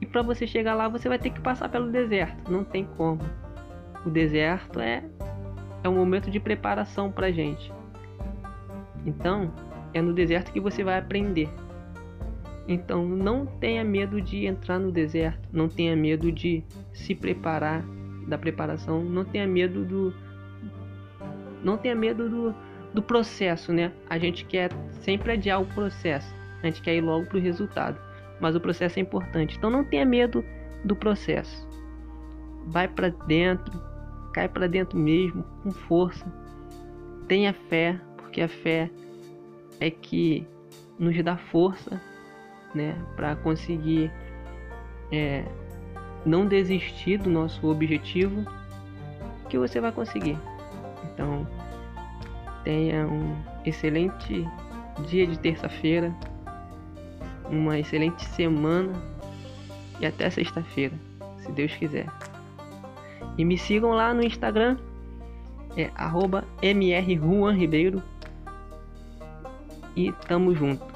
E 0.00 0.06
para 0.06 0.22
você 0.22 0.46
chegar 0.46 0.74
lá, 0.74 0.88
você 0.88 1.10
vai 1.10 1.18
ter 1.18 1.28
que 1.28 1.40
passar 1.40 1.68
pelo 1.68 1.90
deserto, 1.90 2.50
não 2.50 2.64
tem 2.64 2.86
como. 2.96 3.20
O 4.04 4.10
deserto 4.10 4.80
é 4.80 5.04
é 5.84 5.88
um 5.88 5.96
momento 5.96 6.30
de 6.30 6.38
preparação 6.38 7.10
para 7.10 7.32
gente. 7.32 7.72
Então, 9.04 9.52
é 9.92 10.00
no 10.00 10.12
deserto 10.12 10.52
que 10.52 10.60
você 10.60 10.84
vai 10.84 10.98
aprender. 10.98 11.48
Então 12.66 13.04
não 13.04 13.44
tenha 13.44 13.82
medo 13.84 14.20
de 14.20 14.46
entrar 14.46 14.78
no 14.78 14.92
deserto, 14.92 15.48
não 15.52 15.68
tenha 15.68 15.96
medo 15.96 16.30
de 16.30 16.62
se 16.92 17.14
preparar 17.14 17.84
da 18.26 18.38
preparação, 18.38 19.02
não 19.02 19.24
tenha 19.24 19.46
medo 19.46 19.84
do 19.84 20.14
não 21.62 21.76
tenha 21.76 21.94
medo 21.94 22.28
do, 22.28 22.54
do 22.94 23.02
processo, 23.02 23.72
né? 23.72 23.92
A 24.08 24.18
gente 24.18 24.44
quer 24.44 24.70
sempre 25.00 25.32
adiar 25.32 25.60
o 25.60 25.66
processo, 25.66 26.32
a 26.62 26.66
gente 26.66 26.82
quer 26.82 26.94
ir 26.94 27.00
logo 27.00 27.26
pro 27.26 27.40
resultado, 27.40 28.00
mas 28.40 28.54
o 28.54 28.60
processo 28.60 28.98
é 28.98 29.02
importante. 29.02 29.56
Então 29.56 29.70
não 29.70 29.84
tenha 29.84 30.04
medo 30.04 30.44
do 30.84 30.94
processo. 30.94 31.68
Vai 32.66 32.86
para 32.86 33.08
dentro, 33.08 33.80
cai 34.32 34.48
para 34.48 34.66
dentro 34.66 34.98
mesmo, 34.98 35.44
com 35.62 35.70
força. 35.70 36.26
Tenha 37.28 37.52
fé, 37.52 37.98
porque 38.16 38.40
a 38.40 38.48
fé 38.48 38.90
é 39.80 39.90
que 39.90 40.46
nos 40.98 41.22
dá 41.22 41.36
força 41.36 42.00
né, 42.74 42.96
para 43.16 43.36
conseguir 43.36 44.10
é, 45.10 45.44
não 46.24 46.46
desistir 46.46 47.18
do 47.18 47.30
nosso 47.30 47.66
objetivo, 47.68 48.44
que 49.48 49.58
você 49.58 49.80
vai 49.80 49.92
conseguir. 49.92 50.38
Então, 51.12 51.46
tenha 52.64 53.06
um 53.06 53.36
excelente 53.64 54.46
dia 55.08 55.26
de 55.26 55.38
terça-feira, 55.38 56.14
uma 57.50 57.78
excelente 57.78 58.24
semana 58.24 58.92
e 60.00 60.06
até 60.06 60.30
sexta-feira, 60.30 60.94
se 61.38 61.52
Deus 61.52 61.74
quiser. 61.74 62.06
E 63.36 63.44
me 63.44 63.56
sigam 63.56 63.90
lá 63.90 64.12
no 64.12 64.22
Instagram, 64.22 64.76
é 65.76 65.90
arroba 65.94 66.44
mrruanribeiro 66.62 68.02
e 69.96 70.12
tamo 70.12 70.54
junto. 70.54 70.91